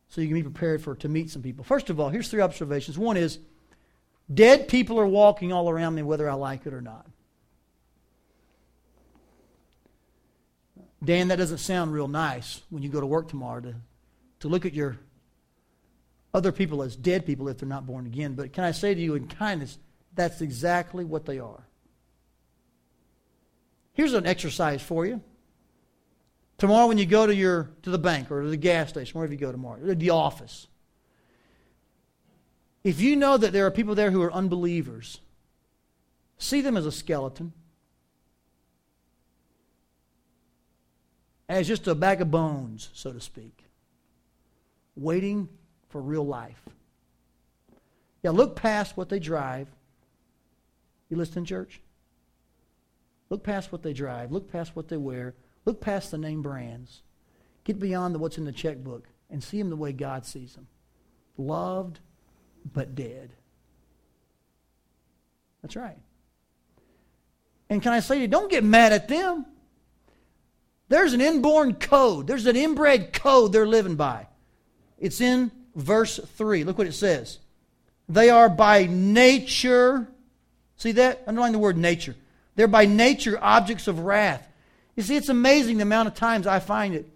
so 0.09 0.21
you 0.21 0.29
can 0.29 0.37
be 0.37 0.43
prepared 0.43 0.83
for 0.83 0.95
to 0.97 1.09
meet 1.09 1.31
some 1.31 1.43
people. 1.43 1.65
First 1.65 1.91
of 1.91 1.99
all, 1.99 2.09
here's 2.09 2.29
three 2.29 2.41
observations. 2.41 2.99
One 2.99 3.17
is, 3.17 3.39
dead 4.33 4.69
people 4.69 4.99
are 4.99 5.07
walking 5.07 5.53
all 5.53 5.69
around 5.69 5.95
me, 5.95 6.03
whether 6.03 6.29
I 6.29 6.35
like 6.35 6.67
it 6.67 6.73
or 6.73 6.81
not. 6.81 7.07
Dan, 11.05 11.29
that 11.29 11.37
doesn't 11.37 11.59
sound 11.59 11.93
real 11.93 12.09
nice 12.09 12.63
when 12.71 12.83
you 12.83 12.89
go 12.89 13.01
to 13.01 13.07
work 13.07 13.29
tomorrow 13.29 13.61
to, 13.61 13.75
to 14.41 14.49
look 14.49 14.65
at 14.65 14.73
your 14.73 14.99
other 16.33 16.53
people 16.53 16.83
as 16.83 16.97
dead 16.97 17.25
people 17.25 17.49
if 17.49 17.59
they're 17.59 17.69
not 17.69 17.87
born 17.87 18.07
again. 18.07 18.35
But 18.35 18.53
can 18.53 18.65
I 18.65 18.73
say 18.73 18.95
to 18.95 19.01
you 19.01 19.15
in 19.15 19.27
kindness, 19.27 19.79
that's 20.15 20.41
exactly 20.41 21.05
what 21.05 21.27
they 21.27 21.39
are. 21.39 21.67
Here's 23.93 24.15
an 24.15 24.27
exercise 24.27 24.83
for 24.83 25.07
you. 25.07 25.23
Tomorrow 26.59 26.89
when 26.89 26.99
you 26.99 27.07
go 27.07 27.27
to 27.27 27.35
your 27.35 27.71
to 27.83 27.91
the 27.91 27.99
bank 27.99 28.31
or 28.31 28.43
to 28.43 28.49
the 28.49 28.57
gas 28.57 28.89
station, 28.89 29.19
wherever 29.19 29.33
you 29.33 29.39
go 29.39 29.53
tomorrow, 29.53 29.81
or 29.83 29.95
the 29.95 30.11
office. 30.11 30.67
If 32.83 33.01
you 33.01 33.17
know 33.17 33.37
that 33.37 33.53
there 33.53 33.67
are 33.67 33.71
people 33.71 33.95
there 33.95 34.11
who 34.11 34.23
are 34.23 34.33
unbelievers, 34.33 35.21
see 36.39 36.61
them 36.61 36.77
as 36.77 36.87
a 36.87 36.93
skeleton. 36.93 37.53
as 41.49 41.69
just 41.69 41.87
a 41.87 41.95
bag 41.95 42.21
of 42.21 42.31
bones, 42.31 42.91
so 42.93 43.13
to 43.13 43.21
speak, 43.21 43.65
waiting 44.97 45.49
for 45.89 46.01
real 46.01 46.27
life. 46.27 46.61
Yeah, 48.23 48.31
look 48.31 48.57
past 48.57 48.97
what 48.97 49.09
they 49.09 49.21
drive. 49.21 49.69
You 51.09 51.17
listen, 51.17 51.45
church? 51.45 51.81
Look 53.31 53.45
past 53.45 53.71
what 53.71 53.83
they 53.83 53.93
drive. 53.93 54.33
Look 54.33 54.51
past 54.51 54.75
what 54.75 54.89
they 54.89 54.97
wear. 54.97 55.35
Look 55.67 55.83
past 55.83 56.11
the 56.11 56.19
name 56.19 56.41
brands. 56.41 57.03
Get 57.65 57.79
beyond 57.79 58.15
the, 58.15 58.19
what's 58.19 58.39
in 58.39 58.47
the 58.47 58.53
checkbook 58.53 59.07
and 59.29 59.45
see 59.45 59.59
them 59.59 59.69
the 59.69 59.77
way 59.77 59.93
God 59.93 60.25
sees 60.25 60.55
them. 60.55 60.67
Loved, 61.37 61.99
but 62.73 62.95
dead. 62.95 63.31
That's 65.61 65.77
right. 65.77 65.99
And 67.69 67.83
can 67.83 67.93
I 67.93 68.01
say 68.01 68.15
to 68.15 68.21
you, 68.23 68.29
don't 68.29 68.51
get 68.51 68.65
mad 68.65 68.95
at 68.95 69.09
them. 69.09 69.45
There's 70.89 71.13
an 71.13 71.21
inborn 71.21 71.75
code, 71.75 72.27
there's 72.27 72.47
an 72.47 72.57
inbred 72.57 73.13
code 73.13 73.53
they're 73.53 73.67
living 73.67 73.97
by. 73.97 74.29
It's 74.99 75.21
in 75.21 75.51
verse 75.75 76.19
3. 76.19 76.65
Look 76.65 76.79
what 76.79 76.87
it 76.87 76.95
says. 76.95 77.41
They 78.09 78.31
are 78.31 78.49
by 78.49 78.87
nature 78.87 80.09
See 80.77 80.93
that? 80.93 81.23
Underline 81.27 81.53
the 81.53 81.59
word 81.59 81.79
nature. 81.79 82.15
They're 82.55 82.69
by 82.69 82.87
nature 82.87 83.39
objects 83.41 83.89
of 83.89 84.01
wrath. 84.01 84.47
You 84.97 85.03
see, 85.03 85.17
it's 85.17 85.29
amazing 85.29 85.77
the 85.77 85.83
amount 85.83 86.09
of 86.09 86.15
times 86.15 86.47
I 86.47 86.59
find 86.59 86.95
it 86.95 87.09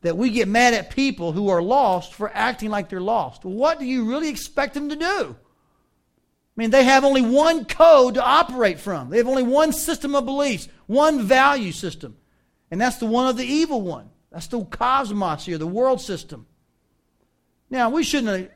that 0.00 0.16
we 0.16 0.30
get 0.30 0.48
mad 0.48 0.74
at 0.74 0.90
people 0.90 1.32
who 1.32 1.48
are 1.48 1.62
lost 1.62 2.14
for 2.14 2.30
acting 2.34 2.70
like 2.70 2.88
they're 2.88 3.00
lost. 3.00 3.44
What 3.44 3.78
do 3.78 3.84
you 3.84 4.08
really 4.08 4.28
expect 4.28 4.74
them 4.74 4.88
to 4.88 4.96
do? 4.96 5.36
I 5.38 6.60
mean, 6.60 6.70
they 6.70 6.84
have 6.84 7.04
only 7.04 7.22
one 7.22 7.64
code 7.64 8.14
to 8.14 8.24
operate 8.24 8.80
from. 8.80 9.10
They 9.10 9.18
have 9.18 9.28
only 9.28 9.42
one 9.42 9.72
system 9.72 10.14
of 10.14 10.26
beliefs, 10.26 10.68
one 10.86 11.22
value 11.22 11.72
system. 11.72 12.16
And 12.70 12.80
that's 12.80 12.96
the 12.96 13.06
one 13.06 13.28
of 13.28 13.36
the 13.36 13.44
evil 13.44 13.80
one. 13.80 14.10
That's 14.30 14.48
the 14.48 14.64
cosmos 14.64 15.46
here, 15.46 15.58
the 15.58 15.66
world 15.66 16.00
system. 16.00 16.46
Now, 17.70 17.90
we 17.90 18.02
shouldn't 18.02 18.50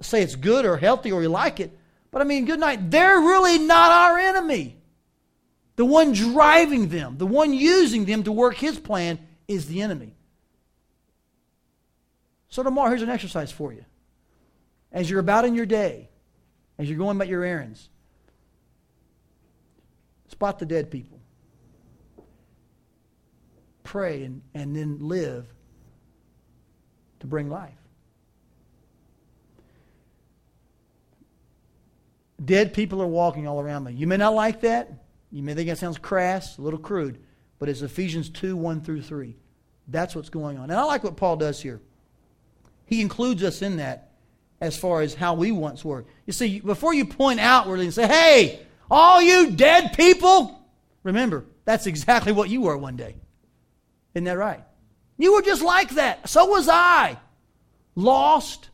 say 0.00 0.22
it's 0.22 0.34
good 0.34 0.64
or 0.64 0.76
healthy 0.76 1.12
or 1.12 1.20
we 1.20 1.26
like 1.26 1.60
it, 1.60 1.76
but 2.10 2.20
I 2.20 2.24
mean, 2.24 2.46
good 2.46 2.60
night. 2.60 2.90
They're 2.90 3.20
really 3.20 3.58
not 3.58 3.90
our 3.92 4.18
enemy. 4.18 4.76
The 5.76 5.84
one 5.84 6.12
driving 6.12 6.88
them, 6.88 7.18
the 7.18 7.26
one 7.26 7.52
using 7.52 8.06
them 8.06 8.22
to 8.24 8.32
work 8.32 8.56
his 8.56 8.78
plan, 8.78 9.18
is 9.46 9.66
the 9.66 9.82
enemy. 9.82 10.14
So, 12.48 12.62
tomorrow, 12.62 12.88
here's 12.88 13.02
an 13.02 13.10
exercise 13.10 13.52
for 13.52 13.72
you. 13.72 13.84
As 14.90 15.10
you're 15.10 15.20
about 15.20 15.44
in 15.44 15.54
your 15.54 15.66
day, 15.66 16.08
as 16.78 16.88
you're 16.88 16.98
going 16.98 17.16
about 17.16 17.28
your 17.28 17.44
errands, 17.44 17.90
spot 20.28 20.58
the 20.58 20.66
dead 20.66 20.90
people. 20.90 21.20
Pray 23.84 24.24
and, 24.24 24.40
and 24.54 24.74
then 24.74 24.98
live 25.00 25.46
to 27.20 27.26
bring 27.26 27.50
life. 27.50 27.72
Dead 32.42 32.72
people 32.72 33.02
are 33.02 33.06
walking 33.06 33.46
all 33.46 33.60
around 33.60 33.84
me. 33.84 33.92
You 33.92 34.06
may 34.06 34.16
not 34.16 34.34
like 34.34 34.62
that. 34.62 35.05
You 35.36 35.42
may 35.42 35.52
think 35.52 35.68
that 35.68 35.76
sounds 35.76 35.98
crass, 35.98 36.56
a 36.56 36.62
little 36.62 36.78
crude, 36.78 37.18
but 37.58 37.68
it's 37.68 37.82
Ephesians 37.82 38.30
2 38.30 38.56
1 38.56 38.80
through 38.80 39.02
3. 39.02 39.36
That's 39.86 40.16
what's 40.16 40.30
going 40.30 40.56
on. 40.56 40.70
And 40.70 40.80
I 40.80 40.84
like 40.84 41.04
what 41.04 41.18
Paul 41.18 41.36
does 41.36 41.60
here. 41.60 41.82
He 42.86 43.02
includes 43.02 43.42
us 43.42 43.60
in 43.60 43.76
that 43.76 44.12
as 44.62 44.78
far 44.78 45.02
as 45.02 45.12
how 45.12 45.34
we 45.34 45.52
once 45.52 45.84
were. 45.84 46.06
You 46.24 46.32
see, 46.32 46.60
before 46.60 46.94
you 46.94 47.04
point 47.04 47.38
outwardly 47.38 47.84
and 47.84 47.92
say, 47.92 48.06
hey, 48.06 48.60
all 48.90 49.20
you 49.20 49.50
dead 49.50 49.92
people, 49.92 50.58
remember, 51.02 51.44
that's 51.66 51.86
exactly 51.86 52.32
what 52.32 52.48
you 52.48 52.62
were 52.62 52.78
one 52.78 52.96
day. 52.96 53.16
Isn't 54.14 54.24
that 54.24 54.38
right? 54.38 54.64
You 55.18 55.34
were 55.34 55.42
just 55.42 55.62
like 55.62 55.90
that. 55.96 56.30
So 56.30 56.46
was 56.46 56.66
I. 56.66 57.18
Lost, 57.94 58.70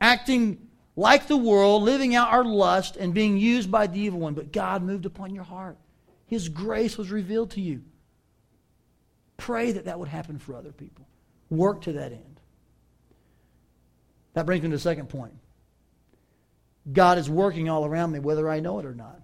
acting 0.00 0.68
like 0.96 1.26
the 1.26 1.36
world, 1.36 1.82
living 1.82 2.14
out 2.14 2.32
our 2.32 2.44
lust 2.44 2.96
and 2.96 3.14
being 3.14 3.36
used 3.36 3.70
by 3.70 3.86
the 3.86 4.00
evil 4.00 4.20
one. 4.20 4.34
But 4.34 4.52
God 4.52 4.82
moved 4.82 5.06
upon 5.06 5.34
your 5.34 5.44
heart. 5.44 5.78
His 6.26 6.48
grace 6.48 6.96
was 6.96 7.10
revealed 7.10 7.50
to 7.52 7.60
you. 7.60 7.82
Pray 9.36 9.72
that 9.72 9.86
that 9.86 9.98
would 9.98 10.08
happen 10.08 10.38
for 10.38 10.54
other 10.54 10.72
people. 10.72 11.08
Work 11.50 11.82
to 11.82 11.92
that 11.92 12.12
end. 12.12 12.40
That 14.34 14.46
brings 14.46 14.62
me 14.62 14.70
to 14.70 14.76
the 14.76 14.80
second 14.80 15.08
point. 15.08 15.34
God 16.90 17.18
is 17.18 17.28
working 17.28 17.68
all 17.68 17.84
around 17.84 18.12
me, 18.12 18.18
whether 18.18 18.48
I 18.48 18.60
know 18.60 18.78
it 18.78 18.86
or 18.86 18.94
not. 18.94 19.20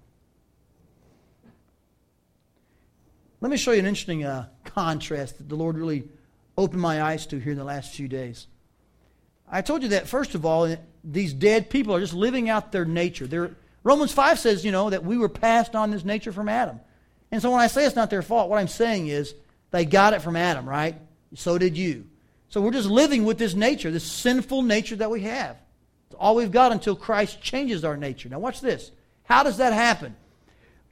Let 3.40 3.50
me 3.50 3.56
show 3.56 3.72
you 3.72 3.78
an 3.78 3.86
interesting 3.86 4.24
uh, 4.24 4.48
contrast 4.64 5.38
that 5.38 5.48
the 5.48 5.56
Lord 5.56 5.78
really 5.78 6.08
opened 6.56 6.82
my 6.82 7.02
eyes 7.02 7.26
to 7.26 7.38
here 7.38 7.52
in 7.52 7.58
the 7.58 7.64
last 7.64 7.94
few 7.94 8.08
days. 8.08 8.48
I 9.50 9.62
told 9.62 9.82
you 9.82 9.90
that, 9.90 10.08
first 10.08 10.34
of 10.34 10.44
all, 10.44 10.76
these 11.10 11.32
dead 11.32 11.70
people 11.70 11.94
are 11.94 12.00
just 12.00 12.14
living 12.14 12.50
out 12.50 12.70
their 12.70 12.84
nature. 12.84 13.26
They're, 13.26 13.52
Romans 13.82 14.12
5 14.12 14.38
says, 14.38 14.64
you 14.64 14.72
know, 14.72 14.90
that 14.90 15.04
we 15.04 15.16
were 15.16 15.28
passed 15.28 15.74
on 15.74 15.90
this 15.90 16.04
nature 16.04 16.32
from 16.32 16.48
Adam. 16.48 16.80
And 17.30 17.40
so 17.40 17.50
when 17.50 17.60
I 17.60 17.66
say 17.66 17.84
it's 17.84 17.96
not 17.96 18.10
their 18.10 18.22
fault, 18.22 18.50
what 18.50 18.58
I'm 18.58 18.68
saying 18.68 19.08
is 19.08 19.34
they 19.70 19.84
got 19.84 20.12
it 20.12 20.22
from 20.22 20.36
Adam, 20.36 20.68
right? 20.68 20.96
So 21.34 21.58
did 21.58 21.76
you. 21.76 22.06
So 22.50 22.60
we're 22.60 22.72
just 22.72 22.88
living 22.88 23.24
with 23.24 23.38
this 23.38 23.54
nature, 23.54 23.90
this 23.90 24.04
sinful 24.04 24.62
nature 24.62 24.96
that 24.96 25.10
we 25.10 25.22
have. 25.22 25.56
It's 26.06 26.16
all 26.18 26.34
we've 26.34 26.52
got 26.52 26.72
until 26.72 26.96
Christ 26.96 27.40
changes 27.40 27.84
our 27.84 27.96
nature. 27.96 28.28
Now, 28.28 28.38
watch 28.38 28.60
this. 28.60 28.90
How 29.24 29.42
does 29.42 29.58
that 29.58 29.72
happen? 29.72 30.16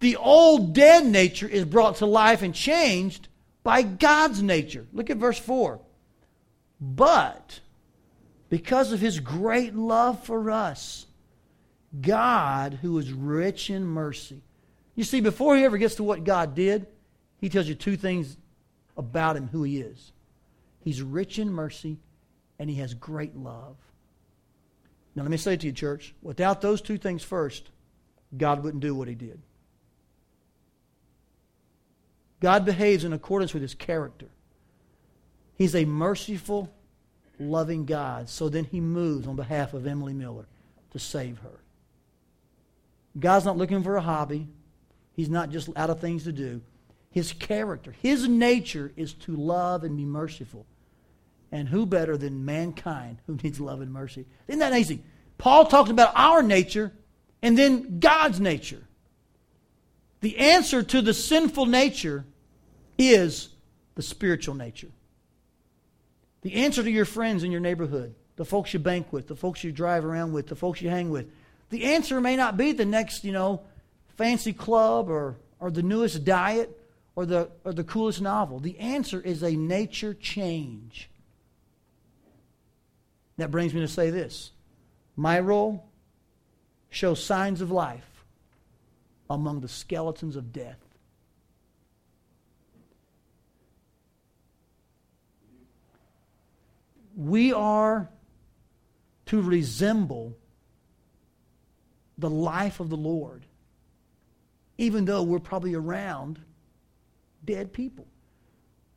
The 0.00 0.16
old 0.16 0.74
dead 0.74 1.06
nature 1.06 1.48
is 1.48 1.64
brought 1.64 1.96
to 1.96 2.06
life 2.06 2.42
and 2.42 2.54
changed 2.54 3.28
by 3.62 3.82
God's 3.82 4.42
nature. 4.42 4.86
Look 4.92 5.08
at 5.08 5.16
verse 5.16 5.38
4. 5.38 5.80
But 6.80 7.60
because 8.48 8.92
of 8.92 9.00
his 9.00 9.20
great 9.20 9.74
love 9.74 10.24
for 10.24 10.50
us, 10.50 11.06
God, 12.00 12.78
who 12.82 12.98
is 12.98 13.12
rich 13.12 13.70
in 13.70 13.84
mercy. 13.84 14.42
You 14.94 15.04
see, 15.04 15.20
before 15.20 15.56
he 15.56 15.64
ever 15.64 15.78
gets 15.78 15.96
to 15.96 16.02
what 16.02 16.24
God 16.24 16.54
did, 16.54 16.86
he 17.38 17.48
tells 17.48 17.68
you 17.68 17.74
two 17.74 17.96
things 17.96 18.36
about 18.96 19.36
him, 19.36 19.48
who 19.48 19.62
he 19.62 19.78
is. 19.78 20.12
He's 20.80 21.02
rich 21.02 21.38
in 21.38 21.52
mercy, 21.52 21.98
and 22.58 22.70
he 22.70 22.76
has 22.76 22.94
great 22.94 23.36
love. 23.36 23.76
Now, 25.14 25.22
let 25.22 25.30
me 25.30 25.36
say 25.36 25.56
to 25.56 25.66
you, 25.66 25.72
church, 25.72 26.14
without 26.22 26.60
those 26.60 26.80
two 26.80 26.98
things 26.98 27.22
first, 27.22 27.70
God 28.36 28.62
wouldn't 28.62 28.82
do 28.82 28.94
what 28.94 29.08
he 29.08 29.14
did. 29.14 29.40
God 32.40 32.64
behaves 32.64 33.04
in 33.04 33.12
accordance 33.12 33.54
with 33.54 33.62
his 33.62 33.74
character. 33.74 34.26
He's 35.56 35.74
a 35.74 35.86
merciful, 35.86 36.70
loving 37.38 37.84
God. 37.84 38.28
So 38.28 38.48
then 38.48 38.64
he 38.64 38.80
moves 38.80 39.26
on 39.26 39.36
behalf 39.36 39.74
of 39.74 39.86
Emily 39.86 40.14
Miller 40.14 40.46
to 40.92 40.98
save 40.98 41.38
her. 41.38 41.60
God's 43.18 43.44
not 43.44 43.56
looking 43.56 43.82
for 43.82 43.96
a 43.96 44.02
hobby. 44.02 44.48
He's 45.12 45.30
not 45.30 45.50
just 45.50 45.68
out 45.76 45.90
of 45.90 46.00
things 46.00 46.24
to 46.24 46.32
do. 46.32 46.60
His 47.10 47.32
character, 47.32 47.94
his 48.02 48.28
nature 48.28 48.92
is 48.96 49.14
to 49.14 49.34
love 49.34 49.84
and 49.84 49.96
be 49.96 50.04
merciful. 50.04 50.66
And 51.50 51.68
who 51.68 51.86
better 51.86 52.16
than 52.16 52.44
mankind 52.44 53.18
who 53.26 53.38
needs 53.42 53.58
love 53.58 53.80
and 53.80 53.92
mercy? 53.92 54.26
Isn't 54.48 54.58
that 54.58 54.72
amazing? 54.72 55.02
Paul 55.38 55.66
talks 55.66 55.90
about 55.90 56.12
our 56.14 56.42
nature 56.42 56.92
and 57.40 57.56
then 57.56 58.00
God's 58.00 58.40
nature. 58.40 58.82
The 60.20 60.36
answer 60.38 60.82
to 60.82 61.00
the 61.00 61.14
sinful 61.14 61.66
nature 61.66 62.24
is 62.98 63.50
the 63.94 64.02
spiritual 64.02 64.54
nature. 64.54 64.90
The 66.46 66.62
answer 66.62 66.84
to 66.84 66.88
your 66.88 67.06
friends 67.06 67.42
in 67.42 67.50
your 67.50 67.60
neighborhood, 67.60 68.14
the 68.36 68.44
folks 68.44 68.72
you 68.72 68.78
bank 68.78 69.12
with, 69.12 69.26
the 69.26 69.34
folks 69.34 69.64
you 69.64 69.72
drive 69.72 70.04
around 70.04 70.32
with, 70.32 70.46
the 70.46 70.54
folks 70.54 70.80
you 70.80 70.88
hang 70.88 71.10
with, 71.10 71.28
the 71.70 71.82
answer 71.82 72.20
may 72.20 72.36
not 72.36 72.56
be 72.56 72.70
the 72.70 72.84
next, 72.84 73.24
you 73.24 73.32
know, 73.32 73.62
fancy 74.16 74.52
club 74.52 75.10
or, 75.10 75.34
or 75.58 75.72
the 75.72 75.82
newest 75.82 76.24
diet 76.24 76.70
or 77.16 77.26
the, 77.26 77.50
or 77.64 77.72
the 77.72 77.82
coolest 77.82 78.20
novel. 78.20 78.60
The 78.60 78.78
answer 78.78 79.20
is 79.20 79.42
a 79.42 79.56
nature 79.56 80.14
change. 80.14 81.10
That 83.38 83.50
brings 83.50 83.74
me 83.74 83.80
to 83.80 83.88
say 83.88 84.10
this 84.10 84.52
my 85.16 85.40
role 85.40 85.88
shows 86.90 87.20
signs 87.20 87.60
of 87.60 87.72
life 87.72 88.24
among 89.28 89.62
the 89.62 89.68
skeletons 89.68 90.36
of 90.36 90.52
death. 90.52 90.78
We 97.16 97.52
are 97.52 98.10
to 99.26 99.40
resemble 99.40 100.36
the 102.18 102.30
life 102.30 102.78
of 102.78 102.90
the 102.90 102.96
Lord, 102.96 103.44
even 104.78 105.04
though 105.06 105.22
we're 105.22 105.38
probably 105.38 105.74
around 105.74 106.38
dead 107.44 107.72
people. 107.72 108.06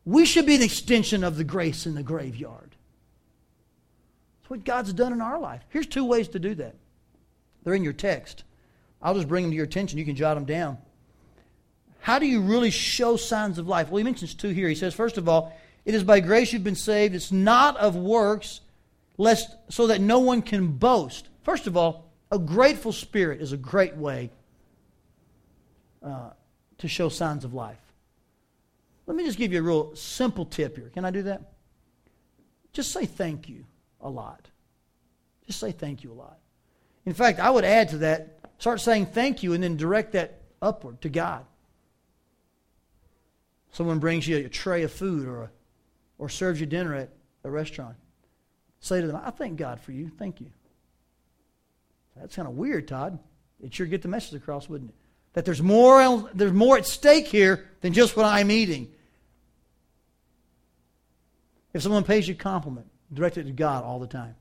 We 0.05 0.25
should 0.25 0.45
be 0.45 0.55
an 0.55 0.61
extension 0.61 1.23
of 1.23 1.37
the 1.37 1.43
grace 1.43 1.85
in 1.85 1.95
the 1.95 2.03
graveyard. 2.03 2.75
That's 4.41 4.49
what 4.49 4.63
God's 4.63 4.93
done 4.93 5.13
in 5.13 5.21
our 5.21 5.39
life. 5.39 5.61
Here's 5.69 5.87
two 5.87 6.05
ways 6.05 6.27
to 6.29 6.39
do 6.39 6.55
that. 6.55 6.75
They're 7.63 7.73
in 7.73 7.83
your 7.83 7.93
text. 7.93 8.43
I'll 9.01 9.15
just 9.15 9.27
bring 9.27 9.43
them 9.43 9.51
to 9.51 9.55
your 9.55 9.65
attention. 9.65 9.97
You 9.97 10.05
can 10.05 10.15
jot 10.15 10.35
them 10.35 10.45
down. 10.45 10.77
How 11.99 12.19
do 12.19 12.25
you 12.25 12.41
really 12.41 12.71
show 12.71 13.17
signs 13.17 13.57
of 13.59 13.67
life? 13.67 13.89
Well, 13.89 13.97
he 13.97 14.03
mentions 14.03 14.33
two 14.33 14.49
here. 14.49 14.69
He 14.69 14.75
says, 14.75 14.93
first 14.93 15.17
of 15.17 15.27
all, 15.27 15.53
it 15.89 15.95
is 15.95 16.03
by 16.03 16.19
grace 16.19 16.53
you've 16.53 16.63
been 16.63 16.75
saved. 16.75 17.15
It's 17.15 17.31
not 17.31 17.75
of 17.77 17.95
works, 17.95 18.61
lest 19.17 19.55
so 19.69 19.87
that 19.87 19.99
no 19.99 20.19
one 20.19 20.43
can 20.43 20.67
boast. 20.67 21.27
First 21.41 21.65
of 21.65 21.75
all, 21.75 22.11
a 22.31 22.37
grateful 22.37 22.91
spirit 22.91 23.41
is 23.41 23.53
a 23.53 23.57
great 23.57 23.97
way 23.97 24.29
uh, 26.03 26.29
to 26.77 26.87
show 26.87 27.09
signs 27.09 27.43
of 27.43 27.55
life. 27.55 27.81
Let 29.07 29.17
me 29.17 29.25
just 29.25 29.39
give 29.39 29.51
you 29.51 29.57
a 29.57 29.63
real 29.63 29.95
simple 29.95 30.45
tip 30.45 30.77
here. 30.77 30.91
Can 30.93 31.05
I 31.05 31.09
do 31.09 31.23
that? 31.23 31.41
Just 32.71 32.91
say 32.91 33.07
thank 33.07 33.49
you 33.49 33.65
a 33.99 34.11
lot. 34.11 34.47
Just 35.47 35.59
say 35.59 35.71
thank 35.71 36.03
you 36.03 36.11
a 36.11 36.13
lot. 36.13 36.37
In 37.07 37.15
fact, 37.15 37.39
I 37.39 37.49
would 37.49 37.65
add 37.65 37.89
to 37.89 37.97
that 37.97 38.37
start 38.59 38.79
saying 38.79 39.07
thank 39.07 39.41
you 39.41 39.53
and 39.53 39.63
then 39.63 39.75
direct 39.75 40.11
that 40.11 40.39
upward 40.61 41.01
to 41.01 41.09
God. 41.09 41.47
Someone 43.71 43.97
brings 43.97 44.27
you 44.27 44.37
a 44.37 44.49
tray 44.49 44.83
of 44.83 44.91
food 44.91 45.27
or 45.27 45.41
a 45.41 45.49
or 46.19 46.29
serves 46.29 46.59
you 46.59 46.67
dinner 46.67 46.93
at 46.93 47.09
a 47.43 47.49
restaurant, 47.49 47.95
say 48.79 49.01
to 49.01 49.07
them, 49.07 49.19
I 49.23 49.31
thank 49.31 49.57
God 49.57 49.79
for 49.79 49.91
you. 49.91 50.11
Thank 50.19 50.39
you. 50.39 50.51
That's 52.15 52.35
kind 52.35 52.47
of 52.47 52.55
weird, 52.55 52.87
Todd. 52.87 53.17
It 53.63 53.73
sure 53.73 53.87
get 53.87 54.01
the 54.01 54.07
message 54.07 54.35
across, 54.35 54.69
wouldn't 54.69 54.91
it? 54.91 54.95
That 55.33 55.45
there's 55.45 55.61
more, 55.61 56.29
there's 56.33 56.53
more 56.53 56.77
at 56.77 56.85
stake 56.85 57.27
here 57.27 57.67
than 57.81 57.93
just 57.93 58.15
what 58.15 58.25
I'm 58.25 58.51
eating. 58.51 58.91
If 61.73 61.83
someone 61.83 62.03
pays 62.03 62.27
you 62.27 62.33
a 62.33 62.37
compliment, 62.37 62.87
direct 63.13 63.37
it 63.37 63.43
to 63.43 63.51
God 63.51 63.83
all 63.83 63.99
the 63.99 64.07
time. 64.07 64.35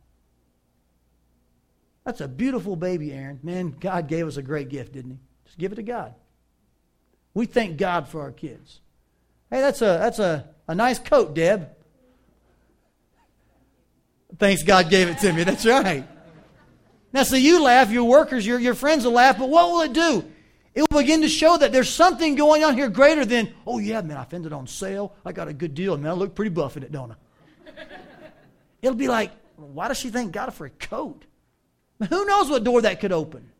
That's 2.05 2.21
a 2.23 2.29
beautiful 2.29 2.75
baby, 2.75 3.13
Aaron. 3.13 3.39
Man, 3.43 3.77
God 3.79 4.09
gave 4.09 4.27
us 4.27 4.39
a 4.39 4.43
great 4.43 4.71
gift, 4.71 4.95
didn't 4.95 5.11
He? 5.13 5.19
Just 5.45 5.59
give 5.59 5.73
it 5.73 5.77
to 5.77 5.83
God. 5.83 6.15
We 7.35 7.45
thank 7.45 7.77
God 7.77 8.09
for 8.09 8.23
our 8.23 8.33
kids. 8.33 8.81
Hey, 9.51 9.61
that's 9.61 9.83
a 9.83 9.99
that's 10.01 10.19
a, 10.19 10.49
a 10.69 10.75
nice 10.75 10.99
coat, 10.99 11.35
Deb. 11.35 11.71
Thanks 14.39 14.63
God 14.63 14.91
gave 14.91 15.09
it 15.09 15.19
to 15.19 15.33
me. 15.33 15.43
That's 15.43 15.67
right. 15.67 16.07
Now, 17.13 17.23
so 17.23 17.37
you 17.37 17.63
laugh, 17.63 17.91
your 17.91 18.05
workers, 18.05 18.47
your, 18.47 18.61
your 18.61 18.75
friends 18.75 19.05
will 19.05 19.13
laugh, 19.13 19.39
but 19.39 19.49
what 19.49 19.69
will 19.71 19.81
it 19.81 19.93
do? 19.95 20.31
It 20.75 20.83
will 20.83 21.01
begin 21.01 21.23
to 21.23 21.29
show 21.29 21.57
that 21.57 21.73
there's 21.73 21.89
something 21.89 22.35
going 22.37 22.63
on 22.63 22.75
here 22.75 22.89
greater 22.89 23.25
than, 23.25 23.53
oh, 23.67 23.79
yeah, 23.79 24.03
man, 24.03 24.17
I 24.17 24.25
found 24.25 24.47
it 24.47 24.53
on 24.53 24.67
sale. 24.67 25.15
I 25.25 25.33
got 25.33 25.49
a 25.49 25.53
good 25.53 25.75
deal. 25.75 25.97
Man, 25.97 26.11
I 26.11 26.15
look 26.15 26.35
pretty 26.35 26.51
buff 26.51 26.77
in 26.77 26.83
it, 26.83 26.93
don't 26.93 27.11
I? 27.11 27.15
It'll 28.83 28.95
be 28.95 29.09
like, 29.09 29.33
why 29.57 29.89
does 29.89 29.99
she 29.99 30.11
thank 30.11 30.31
God 30.31 30.55
for 30.55 30.67
a 30.67 30.71
coat? 30.71 31.25
Who 32.09 32.25
knows 32.27 32.49
what 32.49 32.63
door 32.63 32.83
that 32.83 33.01
could 33.01 33.11
open? 33.11 33.51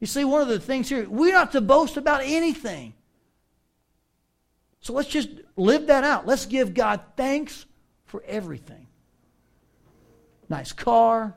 You 0.00 0.06
see, 0.06 0.24
one 0.24 0.40
of 0.40 0.48
the 0.48 0.60
things 0.60 0.88
here, 0.88 1.06
we're 1.08 1.32
not 1.32 1.52
to 1.52 1.60
boast 1.60 1.98
about 1.98 2.22
anything. 2.24 2.94
So 4.84 4.92
let's 4.92 5.08
just 5.08 5.30
live 5.56 5.86
that 5.86 6.04
out. 6.04 6.26
Let's 6.26 6.44
give 6.44 6.74
God 6.74 7.00
thanks 7.16 7.64
for 8.04 8.22
everything. 8.26 8.86
Nice 10.50 10.72
car, 10.72 11.34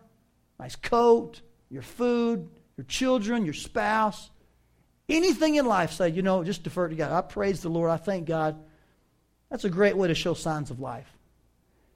nice 0.60 0.76
coat, 0.76 1.40
your 1.70 1.82
food, 1.82 2.50
your 2.76 2.84
children, 2.84 3.46
your 3.46 3.54
spouse. 3.54 4.30
Anything 5.08 5.56
in 5.56 5.66
life, 5.66 5.94
say, 5.94 6.10
you 6.10 6.22
know, 6.22 6.44
just 6.44 6.64
defer 6.64 6.90
to 6.90 6.96
God. 6.96 7.14
I 7.14 7.22
praise 7.22 7.62
the 7.62 7.70
Lord. 7.70 7.90
I 7.90 7.96
thank 7.96 8.28
God. 8.28 8.62
That's 9.50 9.64
a 9.64 9.70
great 9.70 9.96
way 9.96 10.10
to 10.10 10.14
show 10.14 10.34
signs 10.34 10.70
of 10.70 10.82
life. 10.82 11.08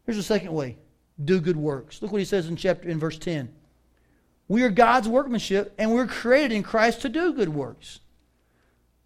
Here's 0.06 0.18
a 0.18 0.24
second 0.24 0.54
way 0.54 0.78
do 1.22 1.42
good 1.42 1.58
works. 1.58 2.02
Look 2.02 2.14
what 2.14 2.20
he 2.20 2.26
says 2.26 2.48
in 2.48 2.56
chapter 2.56 2.88
in 2.88 2.98
verse 2.98 3.18
10. 3.18 3.54
We 4.48 4.64
are 4.64 4.70
God's 4.70 5.10
workmanship, 5.10 5.76
and 5.78 5.94
we're 5.94 6.08
created 6.08 6.54
in 6.54 6.64
Christ 6.64 7.02
to 7.02 7.10
do 7.10 7.34
good 7.34 7.50
works. 7.50 8.00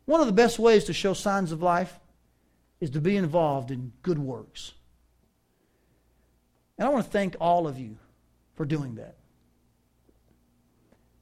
One 0.06 0.22
of 0.22 0.28
the 0.28 0.34
best 0.34 0.60
ways 0.60 0.84
to 0.84 0.94
show 0.94 1.14
signs 1.14 1.52
of 1.52 1.64
life 1.64 2.00
is 2.80 2.92
to 2.92 3.02
be 3.02 3.18
involved 3.18 3.72
in 3.72 3.94
good 4.02 4.20
works. 4.20 4.74
And 6.78 6.88
I 6.88 6.92
want 6.92 7.06
to 7.06 7.12
thank 7.12 7.36
all 7.40 7.68
of 7.68 7.80
you 7.80 7.98
for 8.56 8.66
doing 8.66 8.96
that. 8.96 9.16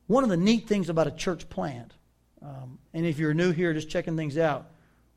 One 0.07 0.23
of 0.23 0.29
the 0.29 0.37
neat 0.37 0.67
things 0.67 0.89
about 0.89 1.07
a 1.07 1.11
church 1.11 1.49
plant, 1.49 1.93
um, 2.41 2.79
and 2.93 3.05
if 3.05 3.19
you're 3.19 3.33
new 3.33 3.51
here, 3.51 3.73
just 3.73 3.89
checking 3.89 4.17
things 4.17 4.37
out, 4.37 4.69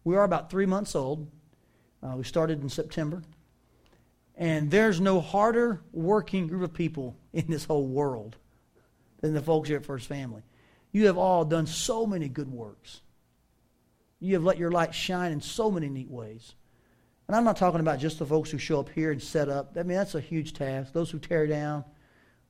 we 0.05 0.17
are 0.17 0.25
about 0.25 0.51
three 0.51 0.67
months 0.67 0.95
old. 0.95 1.27
Uh, 2.03 2.15
we 2.17 2.25
started 2.25 2.63
in 2.63 2.69
September. 2.69 3.23
And 4.37 4.71
there's 4.71 5.01
no 5.01 5.21
harder 5.21 5.81
working 5.93 6.47
group 6.47 6.63
of 6.63 6.75
people 6.75 7.17
in 7.33 7.47
this 7.49 7.65
whole 7.65 7.87
world 7.87 8.37
than 9.21 9.35
the 9.35 9.43
folks 9.43 9.69
here 9.69 9.79
at 9.79 9.87
First 9.87 10.07
Family. 10.07 10.43
You 10.93 11.07
have 11.07 11.19
all 11.19 11.45
done 11.45 11.67
so 11.67 12.07
many 12.07 12.29
good 12.29 12.51
works. 12.51 13.01
You 14.21 14.35
have 14.35 14.45
let 14.45 14.59
your 14.59 14.71
light 14.71 14.95
shine 14.95 15.33
in 15.33 15.41
so 15.41 15.71
many 15.71 15.89
neat 15.89 16.11
ways. 16.11 16.55
And 17.29 17.37
I'm 17.37 17.45
not 17.45 17.57
talking 17.57 17.81
about 17.81 17.99
just 17.99 18.19
the 18.19 18.27
folks 18.27 18.51
who 18.51 18.59
show 18.59 18.81
up 18.81 18.89
here 18.89 19.11
and 19.11 19.23
set 19.23 19.49
up. 19.49 19.73
I 19.77 19.83
mean, 19.83 19.97
that's 19.97 20.15
a 20.15 20.21
huge 20.21 20.53
task. 20.53 20.93
Those 20.93 21.11
who 21.11 21.19
tear 21.19 21.47
down, 21.47 21.85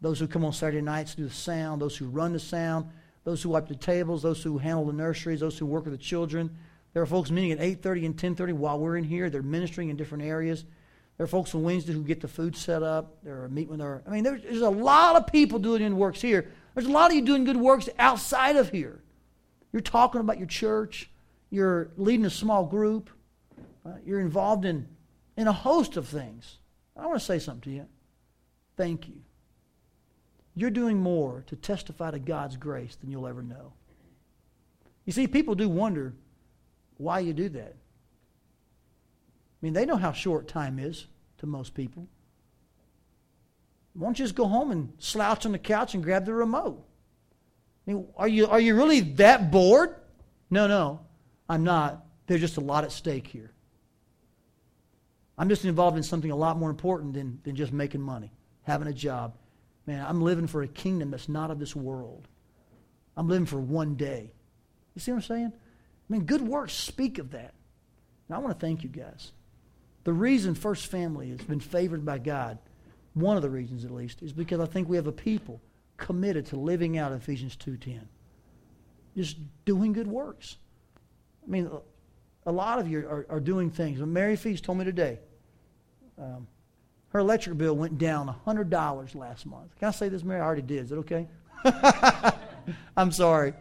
those 0.01 0.19
who 0.19 0.29
come 0.29 0.45
on 0.45 0.53
Saturday 0.53 0.83
nights 0.83 1.13
to 1.13 1.23
do 1.23 1.29
the 1.29 1.35
sound, 1.35 1.81
those 1.81 1.97
who 1.97 2.07
run 2.07 2.33
the 2.33 2.39
sound, 2.39 2.87
those 3.25 3.43
who 3.43 3.49
wipe 3.49 3.69
the 3.69 3.75
tables, 3.75 4.23
those 4.23 4.43
who 4.43 4.59
handle 4.59 4.85
the 4.85 4.93
nurseries, 4.93 5.41
those 5.41 5.59
who 5.59 5.67
work 5.67 5.85
with 5.85 5.95
the 5.95 5.99
children. 5.99 6.57
There 6.93 7.03
are 7.03 7.07
folks 7.07 7.31
meeting 7.31 7.53
at 7.53 7.59
8.30 7.59 8.07
and 8.07 8.17
10.30 8.17 8.53
while 8.53 8.79
we're 8.79 8.97
in 8.97 9.05
here. 9.05 9.31
They're 9.31 9.43
ministering 9.43 9.89
in 9.89 9.97
different 9.97 10.25
areas. 10.25 10.65
There 11.17 11.25
are 11.25 11.29
folks 11.29 11.55
on 11.55 11.63
Wednesday 11.63 11.95
who 11.95 12.05
get 12.05 12.21
the 12.21 12.29
food 12.29 12.55
set 12.55 12.83
up. 12.83 13.17
There 13.23 13.43
are 13.43 13.49
meeting 13.49 13.71
with 13.71 13.81
our. 13.81 14.03
I 14.07 14.11
mean, 14.11 14.23
there's, 14.23 14.43
there's 14.43 14.61
a 14.61 14.69
lot 14.69 15.17
of 15.17 15.27
people 15.27 15.59
doing 15.59 15.83
good 15.83 15.95
works 15.95 16.21
here. 16.21 16.53
There's 16.75 16.87
a 16.87 16.91
lot 16.91 17.11
of 17.11 17.17
you 17.17 17.23
doing 17.23 17.45
good 17.45 17.57
works 17.57 17.89
outside 17.99 18.57
of 18.57 18.71
here. 18.71 19.01
You're 19.73 19.81
talking 19.81 20.21
about 20.21 20.37
your 20.37 20.47
church. 20.47 21.11
You're 21.51 21.91
leading 21.97 22.27
a 22.27 22.31
small 22.31 22.65
group. 22.65 23.11
Uh, 23.85 23.95
you're 24.05 24.21
involved 24.21 24.65
in, 24.65 24.89
in 25.37 25.47
a 25.47 25.53
host 25.53 25.97
of 25.97 26.09
things. 26.09 26.59
I 26.97 27.07
want 27.07 27.19
to 27.19 27.25
say 27.25 27.39
something 27.39 27.63
to 27.63 27.77
you. 27.77 27.87
Thank 28.77 29.09
you. 29.09 29.21
You're 30.55 30.71
doing 30.71 30.99
more 30.99 31.45
to 31.49 31.57
testify 31.57 32.11
to 32.11 32.19
God's 32.19 32.57
grace 32.57 32.97
than 32.97 33.11
you'll 33.11 33.27
ever 33.27 33.43
know. 33.43 33.75
You 35.05 35.13
see, 35.13 35.27
people 35.27 35.55
do 35.55 35.69
wonder 35.69 36.15
why 36.97 37.21
you 37.21 37.33
do 37.33 37.49
that. 37.51 37.75
I 37.75 39.59
mean, 39.61 39.73
they 39.73 39.87
know 39.87 39.97
how 39.97 40.13
short 40.13 40.49
time 40.49 40.79
is 40.79 41.07
to 41.39 41.47
most 41.47 41.75
people. 41.75 42.09
Why 43.95 44.07
don't 44.07 44.19
you 44.19 44.25
just 44.25 44.35
go 44.35 44.47
home 44.47 44.71
and 44.71 44.93
slouch 44.99 45.47
on 45.47 45.53
the 45.53 45.59
couch 45.59 45.95
and 45.95 46.03
grab 46.03 46.27
the 46.27 46.35
remote? 46.35 46.85
I 47.87 47.93
mean, 47.93 48.07
are 48.17 48.29
you, 48.29 48.47
are 48.47 48.61
you 48.61 48.75
really 48.75 49.01
that 49.01 49.51
bored? 49.51 49.97
No, 50.51 50.67
no, 50.67 51.01
I'm 51.49 51.65
not. 51.65 52.05
There's 52.27 52.41
just 52.41 52.57
a 52.57 52.61
lot 52.61 52.85
at 52.85 52.93
stake 52.93 53.27
here. 53.27 53.53
I'm 55.39 55.49
just 55.49 55.65
involved 55.65 55.97
in 55.97 56.03
something 56.03 56.31
a 56.31 56.37
lot 56.37 56.59
more 56.59 56.71
important 56.71 57.15
than, 57.15 57.41
than 57.45 57.57
just 57.57 57.73
making 57.73 58.01
money, 58.01 58.33
having 58.63 58.89
a 58.89 58.93
job. 58.93 59.37
Man, 59.87 60.05
I'm 60.05 60.21
living 60.21 60.47
for 60.47 60.63
a 60.63 60.69
kingdom 60.69 61.11
that's 61.11 61.29
not 61.29 61.51
of 61.51 61.59
this 61.59 61.77
world. 61.77 62.27
I'm 63.17 63.29
living 63.29 63.47
for 63.47 63.61
one 63.61 63.95
day. 63.95 64.33
You 64.95 65.01
see 65.01 65.13
what 65.13 65.19
I'm 65.19 65.23
saying? 65.23 65.53
I 65.55 66.13
mean, 66.13 66.25
good 66.25 66.43
works 66.43 66.73
speak 66.73 67.19
of 67.19 67.33
that. 67.33 67.55
And 68.29 68.37
I 68.37 68.39
want 68.39 68.59
to 68.59 68.67
thank 68.67 68.83
you 68.83 68.89
guys. 68.89 69.33
The 70.05 70.13
reason 70.13 70.55
First 70.55 70.87
Family 70.87 71.31
has 71.31 71.41
been 71.41 71.61
favored 71.61 72.05
by 72.05 72.19
God, 72.19 72.59
one 73.15 73.37
of 73.37 73.43
the 73.43 73.51
reasons 73.51 73.85
at 73.85 73.91
least, 73.91 74.23
is 74.23 74.33
because 74.33 74.61
I 74.61 74.67
think 74.67 74.89
we 74.89 74.97
have 74.97 75.07
a 75.07 75.13
people 75.13 75.61
committed 75.97 76.47
to 76.47 76.57
living 76.57 76.99
out 76.99 77.13
Ephesians 77.13 77.57
2.10. 77.57 78.01
Just 79.17 79.39
doing 79.65 79.93
good 79.93 80.07
works. 80.07 80.57
I 81.47 81.51
mean, 81.51 81.71
a 82.45 82.53
lot 82.53 82.79
of 82.79 82.89
you 82.89 83.01
are, 83.01 83.27
are 83.29 83.41
doing 83.41 83.71
things. 83.71 84.01
Mary 84.01 84.37
Feast 84.37 84.65
told 84.65 84.79
me 84.79 84.85
today, 84.85 85.19
um, 86.19 86.47
her 87.11 87.21
electric 87.21 87.57
bill 87.57 87.75
went 87.75 87.99
down 87.99 88.35
$100 88.47 89.15
last 89.15 89.47
month. 89.47 89.77
Can 89.79 89.89
I 89.89 89.91
say 89.91 90.09
this, 90.09 90.23
Mary? 90.23 90.41
I 90.41 90.45
already 90.45 90.63
did. 90.63 90.85
Is 90.85 90.93
it 90.93 90.97
okay? 90.99 91.29
I'm 92.97 93.13
sorry. 93.13 93.55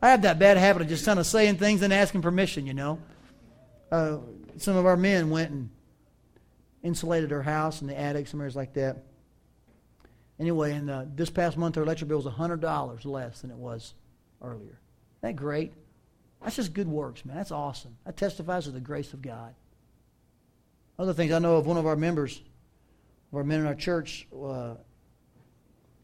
I 0.00 0.10
have 0.10 0.22
that 0.22 0.38
bad 0.38 0.56
habit 0.56 0.82
of 0.82 0.88
just 0.88 1.04
kind 1.04 1.18
of 1.18 1.26
saying 1.26 1.56
things 1.56 1.82
and 1.82 1.92
asking 1.92 2.22
permission, 2.22 2.66
you 2.66 2.74
know. 2.74 3.00
Uh, 3.90 4.18
some 4.58 4.76
of 4.76 4.86
our 4.86 4.96
men 4.96 5.30
went 5.30 5.50
and 5.50 5.70
insulated 6.82 7.30
her 7.30 7.42
house 7.42 7.80
and 7.80 7.90
the 7.90 7.98
attic, 7.98 8.28
some 8.28 8.40
areas 8.40 8.54
like 8.54 8.74
that. 8.74 9.04
Anyway, 10.38 10.72
and 10.72 10.88
uh, 10.88 11.04
this 11.14 11.30
past 11.30 11.56
month, 11.56 11.74
her 11.74 11.82
electric 11.82 12.08
bill 12.08 12.22
was 12.22 12.32
$100 12.32 13.04
less 13.04 13.40
than 13.40 13.50
it 13.50 13.56
was 13.56 13.94
earlier. 14.40 14.78
Isn't 15.18 15.22
that 15.22 15.36
great? 15.36 15.72
That's 16.42 16.56
just 16.56 16.72
good 16.72 16.88
works, 16.88 17.24
man. 17.24 17.36
That's 17.36 17.50
awesome. 17.50 17.96
That 18.04 18.16
testifies 18.16 18.64
to 18.64 18.70
the 18.70 18.80
grace 18.80 19.12
of 19.12 19.22
God. 19.22 19.54
Other 20.98 21.12
things 21.12 21.32
I 21.32 21.38
know 21.38 21.56
of 21.56 21.66
one 21.66 21.76
of 21.76 21.86
our 21.86 21.96
members, 21.96 22.40
of 23.32 23.38
our 23.38 23.44
men 23.44 23.60
in 23.60 23.66
our 23.66 23.74
church, 23.74 24.26
uh, 24.34 24.74